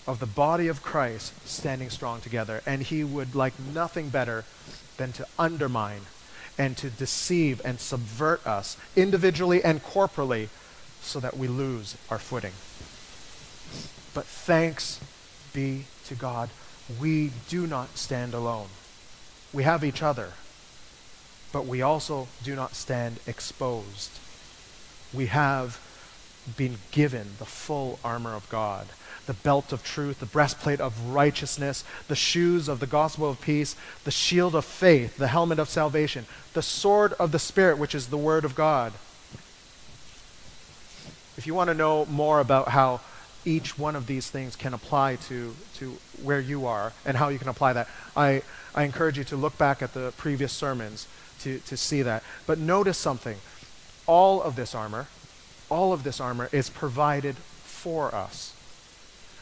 of 0.09 0.21
the 0.21 0.27
body 0.27 0.69
of 0.69 0.83
Christ 0.83 1.35
standing 1.47 1.91
strong 1.91 2.23
together. 2.23 2.63
And 2.65 2.83
he 2.83 3.05
would 3.05 3.35
like 3.35 3.53
nothing 3.61 4.09
better 4.09 4.45
than 4.97 5.13
to 5.13 5.27
undermine 5.39 6.01
and 6.57 6.77
to 6.79 6.89
deceive 6.89 7.61
and 7.65 7.79
subvert 7.79 8.45
us 8.47 8.79
individually 8.97 9.63
and 9.63 9.83
corporally 9.83 10.49
so 11.03 11.21
that 11.21 11.37
we 11.37 11.47
lose 11.47 11.97
our 12.11 12.19
footing. 12.19 12.55
But 14.15 14.25
thanks 14.25 14.99
be 15.53 15.85
to 16.07 16.15
God, 16.15 16.49
we 16.99 17.31
do 17.49 17.67
not 17.67 17.99
stand 17.99 18.33
alone. 18.33 18.69
We 19.53 19.65
have 19.65 19.85
each 19.85 20.03
other, 20.03 20.33
but 21.53 21.67
we 21.67 21.83
also 21.83 22.29
do 22.43 22.57
not 22.57 22.75
stand 22.75 23.21
exposed. 23.27 24.19
We 25.13 25.27
have 25.27 25.79
been 26.57 26.79
given 26.93 27.33
the 27.39 27.45
full 27.45 27.99
armor 28.03 28.35
of 28.35 28.49
God 28.49 28.89
the 29.29 29.35
belt 29.35 29.75
of 29.75 29.85
truth, 29.85 30.21
the 30.21 30.27
breastplate 30.27 30.81
of 30.81 31.11
righteousness, 31.11 31.85
the 32.09 32.17
shoes 32.17 32.67
of 32.67 32.81
the 32.81 32.87
gospel 32.87 33.29
of 33.29 33.41
peace, 33.43 33.77
the 34.05 34.11
shield 34.11 34.55
of 34.55 34.65
faith, 34.65 35.19
the 35.19 35.29
helmet 35.29 35.59
of 35.59 35.69
salvation, 35.69 36.25
the 36.55 36.63
sword 36.63 37.13
of 37.21 37.31
the 37.31 37.39
Spirit, 37.39 37.77
which 37.77 37.95
is 37.95 38.07
the 38.07 38.17
word 38.17 38.47
of 38.47 38.55
God. 38.55 38.95
If 41.37 41.47
you 41.47 41.53
want 41.53 41.69
to 41.69 41.75
know 41.75 42.07
more 42.07 42.41
about 42.41 42.69
how 42.69 43.03
each 43.45 43.79
one 43.79 43.95
of 43.95 44.07
these 44.07 44.31
things 44.31 44.57
can 44.57 44.73
apply 44.73 45.17
to, 45.29 45.55
to 45.75 45.99
where 46.23 46.41
you 46.41 46.65
are 46.65 46.95
and 47.05 47.19
how 47.19 47.29
you 47.29 47.39
can 47.39 47.49
apply 47.49 47.75
that, 47.75 47.87
I, 48.17 48.43
I 48.75 48.85
encourage 48.85 49.19
you 49.19 49.25
to 49.25 49.37
look 49.37 49.59
back 49.59 49.83
at 49.83 49.93
the 49.93 50.15
previous 50.17 50.55
sermons 50.55 51.07
to, 51.41 51.59
to 51.59 51.77
see 51.77 52.01
that. 52.01 52.23
But 52.47 52.59
notice 52.59 52.97
something. 52.97 53.37
All 54.07 54.43
of 54.43 54.57
this 54.57 54.75
armor, 54.75 55.07
all 55.69 55.93
of 55.93 56.03
this 56.03 56.19
armor 56.19 56.49
is 56.51 56.71
provided 56.71 57.37
for 57.37 58.15
us. 58.15 58.55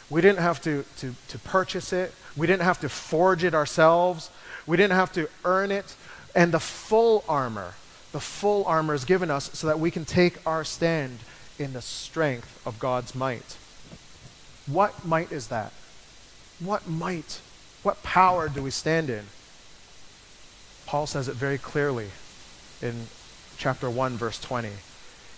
We 0.08 0.20
didn't 0.20 0.38
have 0.38 0.60
to, 0.62 0.84
to, 0.98 1.14
to 1.28 1.38
purchase 1.38 1.92
it. 1.92 2.14
We 2.36 2.46
didn't 2.46 2.62
have 2.62 2.80
to 2.80 2.88
forge 2.88 3.42
it 3.42 3.54
ourselves. 3.54 4.30
We 4.66 4.76
didn't 4.76 4.96
have 4.96 5.12
to 5.12 5.28
earn 5.44 5.72
it. 5.72 5.96
And 6.34 6.52
the 6.52 6.60
full 6.60 7.24
armor, 7.28 7.74
the 8.12 8.20
full 8.20 8.64
armor 8.66 8.94
is 8.94 9.04
given 9.04 9.30
us 9.30 9.50
so 9.52 9.66
that 9.66 9.80
we 9.80 9.90
can 9.90 10.04
take 10.04 10.46
our 10.46 10.64
stand 10.64 11.18
in 11.58 11.72
the 11.72 11.82
strength 11.82 12.60
of 12.66 12.78
God's 12.78 13.14
might. 13.14 13.56
What 14.66 15.04
might 15.04 15.32
is 15.32 15.48
that? 15.48 15.72
What 16.60 16.88
might? 16.88 17.40
What 17.82 18.02
power 18.02 18.48
do 18.48 18.62
we 18.62 18.70
stand 18.70 19.10
in? 19.10 19.24
Paul 20.86 21.06
says 21.06 21.28
it 21.28 21.34
very 21.34 21.58
clearly 21.58 22.10
in 22.80 23.06
chapter 23.56 23.90
1, 23.90 24.16
verse 24.16 24.40
20. 24.40 24.70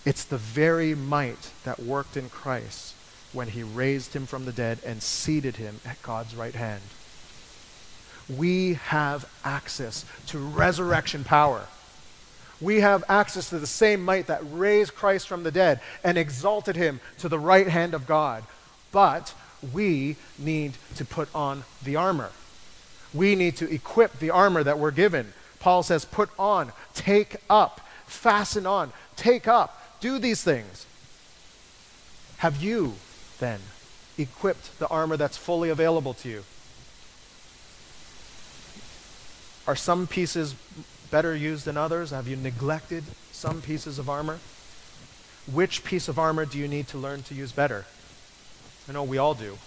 It's 0.05 0.23
the 0.23 0.37
very 0.37 0.93
might 0.93 1.51
that 1.63 1.79
worked 1.79 2.15
in 2.17 2.29
Christ 2.29 2.93
when 3.33 3.49
he 3.49 3.63
raised 3.63 4.13
him 4.13 4.25
from 4.25 4.45
the 4.45 4.51
dead 4.51 4.79
and 4.85 5.01
seated 5.01 5.57
him 5.57 5.79
at 5.85 6.01
God's 6.01 6.35
right 6.35 6.55
hand. 6.55 6.81
We 8.29 8.75
have 8.75 9.29
access 9.43 10.05
to 10.27 10.37
resurrection 10.37 11.23
power. 11.23 11.67
We 12.61 12.81
have 12.81 13.03
access 13.07 13.49
to 13.49 13.59
the 13.59 13.67
same 13.67 14.03
might 14.03 14.27
that 14.27 14.41
raised 14.43 14.95
Christ 14.95 15.27
from 15.27 15.43
the 15.43 15.51
dead 15.51 15.79
and 16.03 16.17
exalted 16.17 16.75
him 16.75 16.99
to 17.19 17.29
the 17.29 17.39
right 17.39 17.67
hand 17.67 17.93
of 17.93 18.05
God. 18.05 18.43
But 18.91 19.33
we 19.73 20.17
need 20.37 20.73
to 20.95 21.05
put 21.05 21.33
on 21.33 21.63
the 21.83 21.95
armor. 21.95 22.31
We 23.13 23.35
need 23.35 23.55
to 23.57 23.71
equip 23.71 24.19
the 24.19 24.29
armor 24.29 24.63
that 24.63 24.77
we're 24.77 24.91
given. 24.91 25.33
Paul 25.59 25.83
says, 25.83 26.05
put 26.05 26.29
on, 26.37 26.71
take 26.93 27.37
up, 27.49 27.81
fasten 28.05 28.65
on, 28.65 28.91
take 29.15 29.47
up, 29.47 29.99
do 29.99 30.19
these 30.19 30.43
things. 30.43 30.85
Have 32.37 32.61
you 32.61 32.93
then 33.39 33.59
equipped 34.17 34.77
the 34.79 34.87
armor 34.87 35.17
that's 35.17 35.37
fully 35.37 35.69
available 35.69 36.13
to 36.13 36.29
you? 36.29 36.43
Are 39.67 39.75
some 39.75 40.07
pieces 40.07 40.55
better 41.11 41.35
used 41.35 41.65
than 41.65 41.77
others? 41.77 42.11
Have 42.11 42.27
you 42.27 42.35
neglected 42.35 43.03
some 43.31 43.61
pieces 43.61 43.99
of 43.99 44.09
armor? 44.09 44.39
Which 45.51 45.83
piece 45.83 46.07
of 46.07 46.19
armor 46.19 46.45
do 46.45 46.57
you 46.57 46.67
need 46.67 46.87
to 46.89 46.97
learn 46.97 47.23
to 47.23 47.33
use 47.33 47.51
better? 47.51 47.85
I 48.87 48.91
know 48.91 49.03
we 49.03 49.17
all 49.17 49.33
do. 49.33 49.57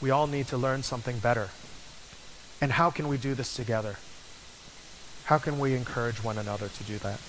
We 0.00 0.10
all 0.10 0.26
need 0.26 0.46
to 0.48 0.56
learn 0.56 0.82
something 0.82 1.18
better. 1.18 1.48
And 2.60 2.72
how 2.72 2.90
can 2.90 3.08
we 3.08 3.16
do 3.16 3.34
this 3.34 3.54
together? 3.54 3.96
How 5.24 5.38
can 5.38 5.58
we 5.58 5.74
encourage 5.74 6.22
one 6.22 6.38
another 6.38 6.68
to 6.68 6.84
do 6.84 6.98
that? 6.98 7.20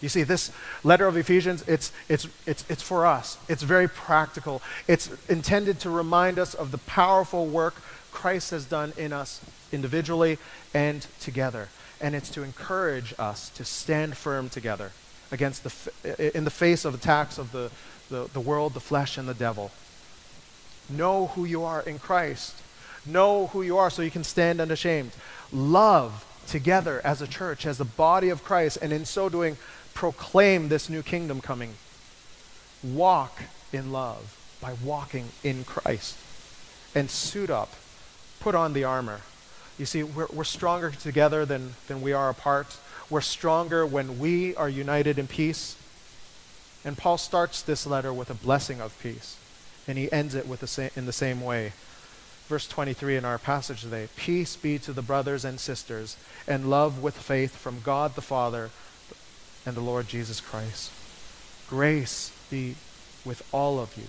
You 0.00 0.08
see, 0.08 0.22
this 0.22 0.50
letter 0.82 1.06
of 1.06 1.16
Ephesians, 1.16 1.62
it's, 1.68 1.92
it's, 2.08 2.26
it's, 2.46 2.64
it's 2.68 2.82
for 2.82 3.06
us. 3.06 3.36
It's 3.48 3.62
very 3.62 3.88
practical. 3.88 4.62
It's 4.88 5.10
intended 5.28 5.78
to 5.80 5.90
remind 5.90 6.38
us 6.38 6.54
of 6.54 6.70
the 6.70 6.78
powerful 6.78 7.46
work 7.46 7.74
Christ 8.10 8.50
has 8.50 8.64
done 8.64 8.92
in 8.96 9.12
us 9.12 9.40
individually 9.72 10.38
and 10.74 11.06
together. 11.20 11.68
And 12.00 12.14
it's 12.14 12.30
to 12.30 12.42
encourage 12.42 13.14
us 13.18 13.50
to 13.50 13.64
stand 13.64 14.16
firm 14.16 14.48
together 14.48 14.92
against 15.30 15.64
the, 15.64 16.36
in 16.36 16.44
the 16.44 16.50
face 16.50 16.84
of 16.84 16.94
attacks 16.94 17.38
of 17.38 17.52
the, 17.52 17.70
the, 18.08 18.28
the 18.32 18.40
world, 18.40 18.74
the 18.74 18.80
flesh, 18.80 19.18
and 19.18 19.28
the 19.28 19.34
devil. 19.34 19.70
Know 20.88 21.28
who 21.28 21.44
you 21.44 21.62
are 21.64 21.82
in 21.82 21.98
Christ. 21.98 22.56
Know 23.06 23.48
who 23.48 23.62
you 23.62 23.78
are 23.78 23.90
so 23.90 24.02
you 24.02 24.10
can 24.10 24.24
stand 24.24 24.60
unashamed. 24.60 25.12
Love 25.52 26.26
together 26.46 27.00
as 27.04 27.22
a 27.22 27.26
church, 27.26 27.64
as 27.64 27.78
the 27.78 27.84
body 27.84 28.28
of 28.28 28.42
Christ, 28.42 28.78
and 28.82 28.92
in 28.92 29.04
so 29.04 29.28
doing, 29.28 29.56
proclaim 29.94 30.68
this 30.68 30.88
new 30.88 31.02
kingdom 31.02 31.40
coming. 31.40 31.74
Walk 32.82 33.42
in 33.72 33.92
love 33.92 34.36
by 34.60 34.74
walking 34.84 35.28
in 35.42 35.64
Christ. 35.64 36.16
And 36.94 37.10
suit 37.10 37.50
up, 37.50 37.72
put 38.40 38.54
on 38.54 38.72
the 38.72 38.84
armor. 38.84 39.20
You 39.78 39.86
see, 39.86 40.02
we're, 40.02 40.26
we're 40.32 40.44
stronger 40.44 40.90
together 40.90 41.46
than, 41.46 41.74
than 41.86 42.02
we 42.02 42.12
are 42.12 42.28
apart. 42.28 42.76
We're 43.08 43.20
stronger 43.20 43.86
when 43.86 44.18
we 44.18 44.54
are 44.56 44.68
united 44.68 45.18
in 45.18 45.26
peace. 45.26 45.76
And 46.84 46.96
Paul 46.96 47.18
starts 47.18 47.62
this 47.62 47.86
letter 47.86 48.12
with 48.12 48.30
a 48.30 48.34
blessing 48.34 48.80
of 48.80 48.98
peace, 49.02 49.36
and 49.86 49.98
he 49.98 50.10
ends 50.10 50.34
it 50.34 50.48
with 50.48 50.60
the 50.60 50.66
sa- 50.66 50.88
in 50.96 51.06
the 51.06 51.12
same 51.12 51.40
way. 51.40 51.72
Verse 52.48 52.66
23 52.66 53.16
in 53.16 53.24
our 53.24 53.38
passage 53.38 53.82
today 53.82 54.08
Peace 54.16 54.56
be 54.56 54.78
to 54.80 54.92
the 54.92 55.02
brothers 55.02 55.44
and 55.44 55.60
sisters, 55.60 56.16
and 56.48 56.70
love 56.70 57.02
with 57.02 57.16
faith 57.16 57.54
from 57.54 57.80
God 57.80 58.14
the 58.14 58.22
Father 58.22 58.70
and 59.66 59.76
the 59.76 59.80
Lord 59.80 60.08
Jesus 60.08 60.40
Christ. 60.40 60.90
Grace 61.68 62.32
be 62.50 62.76
with 63.24 63.46
all 63.52 63.78
of 63.78 63.96
you 63.96 64.06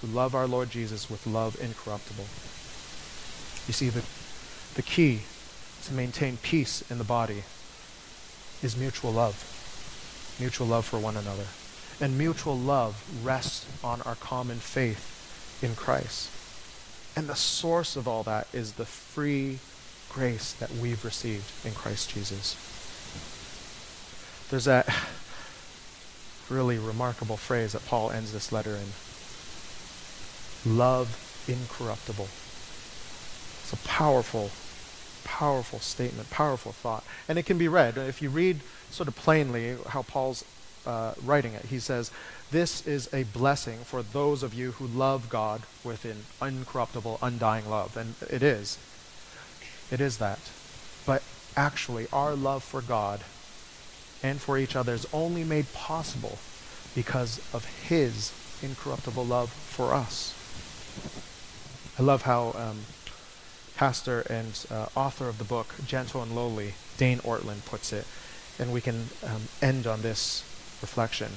who 0.00 0.14
love 0.14 0.34
our 0.34 0.46
Lord 0.46 0.70
Jesus 0.70 1.10
with 1.10 1.26
love 1.26 1.60
incorruptible. 1.60 2.24
You 3.66 3.74
see, 3.74 3.88
the, 3.90 4.02
the 4.74 4.82
key 4.82 5.20
to 5.84 5.92
maintain 5.92 6.38
peace 6.38 6.82
in 6.90 6.98
the 6.98 7.04
body 7.04 7.44
is 8.62 8.76
mutual 8.76 9.12
love. 9.12 10.36
Mutual 10.40 10.66
love 10.66 10.86
for 10.86 10.98
one 10.98 11.16
another. 11.16 11.46
And 12.00 12.16
mutual 12.16 12.56
love 12.56 13.04
rests 13.22 13.66
on 13.84 14.00
our 14.02 14.14
common 14.14 14.56
faith 14.56 15.58
in 15.62 15.74
Christ. 15.74 16.30
And 17.16 17.28
the 17.28 17.34
source 17.34 17.96
of 17.96 18.08
all 18.08 18.22
that 18.22 18.48
is 18.52 18.72
the 18.72 18.86
free 18.86 19.58
grace 20.08 20.52
that 20.54 20.70
we've 20.72 21.04
received 21.04 21.50
in 21.64 21.72
Christ 21.72 22.10
Jesus. 22.10 22.56
There's 24.50 24.64
that 24.64 24.88
really 26.48 26.78
remarkable 26.78 27.36
phrase 27.36 27.72
that 27.72 27.86
Paul 27.86 28.10
ends 28.10 28.32
this 28.32 28.50
letter 28.50 28.76
in 28.76 28.88
love 30.76 31.44
incorruptible. 31.46 32.28
It's 33.62 33.72
a 33.72 33.88
powerful, 33.88 34.50
powerful 35.22 35.78
statement, 35.78 36.30
powerful 36.30 36.72
thought. 36.72 37.04
And 37.28 37.38
it 37.38 37.46
can 37.46 37.58
be 37.58 37.68
read. 37.68 37.96
If 37.96 38.20
you 38.20 38.28
read 38.28 38.60
sort 38.90 39.08
of 39.08 39.14
plainly 39.14 39.76
how 39.88 40.02
Paul's 40.02 40.44
uh, 40.84 41.14
writing 41.24 41.54
it, 41.54 41.66
he 41.66 41.78
says, 41.78 42.10
This 42.50 42.84
is 42.84 43.08
a 43.14 43.22
blessing 43.22 43.78
for 43.78 44.02
those 44.02 44.42
of 44.42 44.52
you 44.52 44.72
who 44.72 44.86
love 44.88 45.28
God 45.28 45.62
with 45.84 46.04
an 46.04 46.24
incorruptible, 46.42 47.20
undying 47.22 47.70
love. 47.70 47.96
And 47.96 48.16
it 48.28 48.42
is. 48.42 48.78
It 49.92 50.00
is 50.00 50.18
that. 50.18 50.40
But 51.06 51.22
actually, 51.56 52.08
our 52.12 52.34
love 52.34 52.64
for 52.64 52.82
God 52.82 53.20
and 54.22 54.40
for 54.40 54.58
each 54.58 54.76
other 54.76 54.94
is 54.94 55.06
only 55.12 55.44
made 55.44 55.72
possible 55.72 56.38
because 56.94 57.38
of 57.54 57.64
his 57.88 58.32
incorruptible 58.62 59.24
love 59.24 59.50
for 59.50 59.94
us. 59.94 60.34
I 61.98 62.02
love 62.02 62.22
how 62.22 62.54
um, 62.56 62.80
pastor 63.76 64.20
and 64.28 64.66
uh, 64.70 64.86
author 64.94 65.28
of 65.28 65.38
the 65.38 65.44
book, 65.44 65.74
Gentle 65.86 66.22
and 66.22 66.34
Lowly, 66.34 66.74
Dane 66.96 67.18
Ortlund, 67.18 67.64
puts 67.64 67.92
it, 67.92 68.06
and 68.58 68.72
we 68.72 68.80
can 68.80 69.08
um, 69.24 69.42
end 69.62 69.86
on 69.86 70.02
this 70.02 70.42
reflection. 70.82 71.32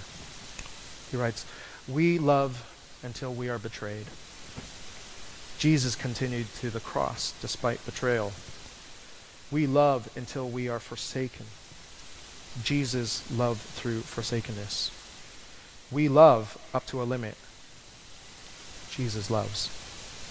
He 1.11 1.17
writes, 1.17 1.45
We 1.87 2.17
love 2.19 2.69
until 3.03 3.33
we 3.33 3.49
are 3.49 3.59
betrayed. 3.59 4.07
Jesus 5.57 5.95
continued 5.95 6.47
to 6.55 6.69
the 6.69 6.79
cross 6.79 7.33
despite 7.41 7.85
betrayal. 7.85 8.33
We 9.51 9.67
love 9.67 10.09
until 10.17 10.49
we 10.49 10.67
are 10.67 10.79
forsaken. 10.79 11.45
Jesus 12.61 13.29
love 13.31 13.59
through 13.59 14.01
forsakenness. 14.01 14.91
We 15.91 16.07
love 16.07 16.57
up 16.73 16.85
to 16.87 17.01
a 17.01 17.03
limit. 17.03 17.35
Jesus 18.91 19.31
loves 19.31 19.69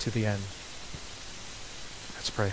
to 0.01 0.11
the 0.11 0.27
end. 0.27 0.43
Let's 2.15 2.31
pray. 2.31 2.53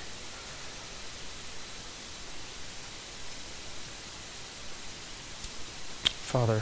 Father, 6.30 6.60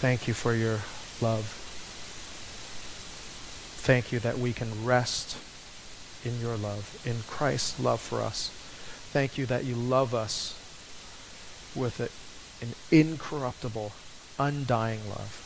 thank 0.00 0.28
you 0.28 0.34
for 0.34 0.54
your 0.54 0.80
love. 1.20 1.44
Thank 3.84 4.12
you 4.12 4.18
that 4.20 4.38
we 4.38 4.52
can 4.52 4.84
rest 4.84 5.36
in 6.24 6.40
your 6.40 6.56
love, 6.56 7.00
in 7.06 7.16
Christ's 7.26 7.80
love 7.80 8.00
for 8.00 8.20
us. 8.20 8.50
Thank 9.12 9.38
you 9.38 9.46
that 9.46 9.64
you 9.64 9.74
love 9.74 10.14
us 10.14 10.57
with 11.78 12.00
it 12.00 12.10
an 12.60 12.74
incorruptible, 12.90 13.92
undying 14.38 15.08
love. 15.08 15.44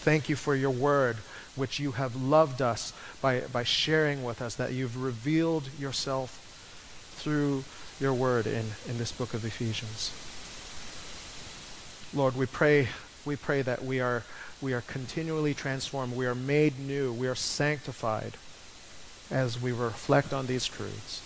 Thank 0.00 0.28
you 0.28 0.36
for 0.36 0.54
your 0.54 0.70
word, 0.70 1.16
which 1.56 1.80
you 1.80 1.92
have 1.92 2.14
loved 2.14 2.62
us 2.62 2.92
by, 3.20 3.40
by 3.40 3.64
sharing 3.64 4.22
with 4.22 4.40
us, 4.40 4.54
that 4.56 4.72
you've 4.72 5.02
revealed 5.02 5.70
yourself 5.78 6.44
through 7.16 7.64
your 7.98 8.14
word 8.14 8.46
in, 8.46 8.66
in 8.86 8.98
this 8.98 9.12
book 9.12 9.34
of 9.34 9.44
Ephesians. 9.44 10.12
Lord, 12.14 12.36
we 12.36 12.46
pray, 12.46 12.88
we 13.24 13.36
pray 13.36 13.62
that 13.62 13.84
we 13.84 14.00
are, 14.00 14.24
we 14.60 14.72
are 14.72 14.82
continually 14.82 15.52
transformed, 15.52 16.16
we 16.16 16.26
are 16.26 16.34
made 16.34 16.78
new, 16.78 17.12
we 17.12 17.26
are 17.26 17.34
sanctified 17.34 18.34
as 19.30 19.60
we 19.60 19.72
reflect 19.72 20.32
on 20.32 20.46
these 20.46 20.66
truths, 20.66 21.20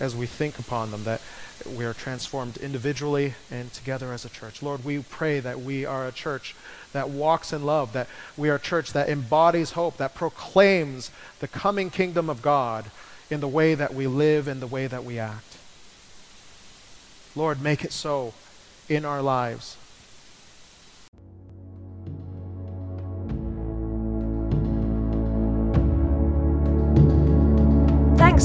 as 0.00 0.14
we 0.14 0.26
think 0.26 0.58
upon 0.58 0.90
them, 0.90 1.04
that 1.04 1.20
we 1.66 1.84
are 1.84 1.94
transformed 1.94 2.56
individually 2.58 3.34
and 3.50 3.72
together 3.72 4.12
as 4.12 4.24
a 4.24 4.28
church. 4.28 4.62
Lord, 4.62 4.84
we 4.84 5.00
pray 5.00 5.40
that 5.40 5.60
we 5.60 5.84
are 5.84 6.06
a 6.06 6.12
church 6.12 6.54
that 6.92 7.10
walks 7.10 7.52
in 7.52 7.64
love, 7.64 7.92
that 7.92 8.08
we 8.36 8.48
are 8.48 8.54
a 8.54 8.60
church 8.60 8.92
that 8.92 9.08
embodies 9.08 9.72
hope, 9.72 9.96
that 9.96 10.14
proclaims 10.14 11.10
the 11.40 11.48
coming 11.48 11.90
kingdom 11.90 12.30
of 12.30 12.42
God 12.42 12.86
in 13.30 13.40
the 13.40 13.48
way 13.48 13.74
that 13.74 13.94
we 13.94 14.06
live 14.06 14.48
and 14.48 14.62
the 14.62 14.66
way 14.66 14.86
that 14.86 15.04
we 15.04 15.18
act. 15.18 15.56
Lord, 17.34 17.60
make 17.60 17.84
it 17.84 17.92
so 17.92 18.34
in 18.88 19.04
our 19.04 19.20
lives. 19.20 19.76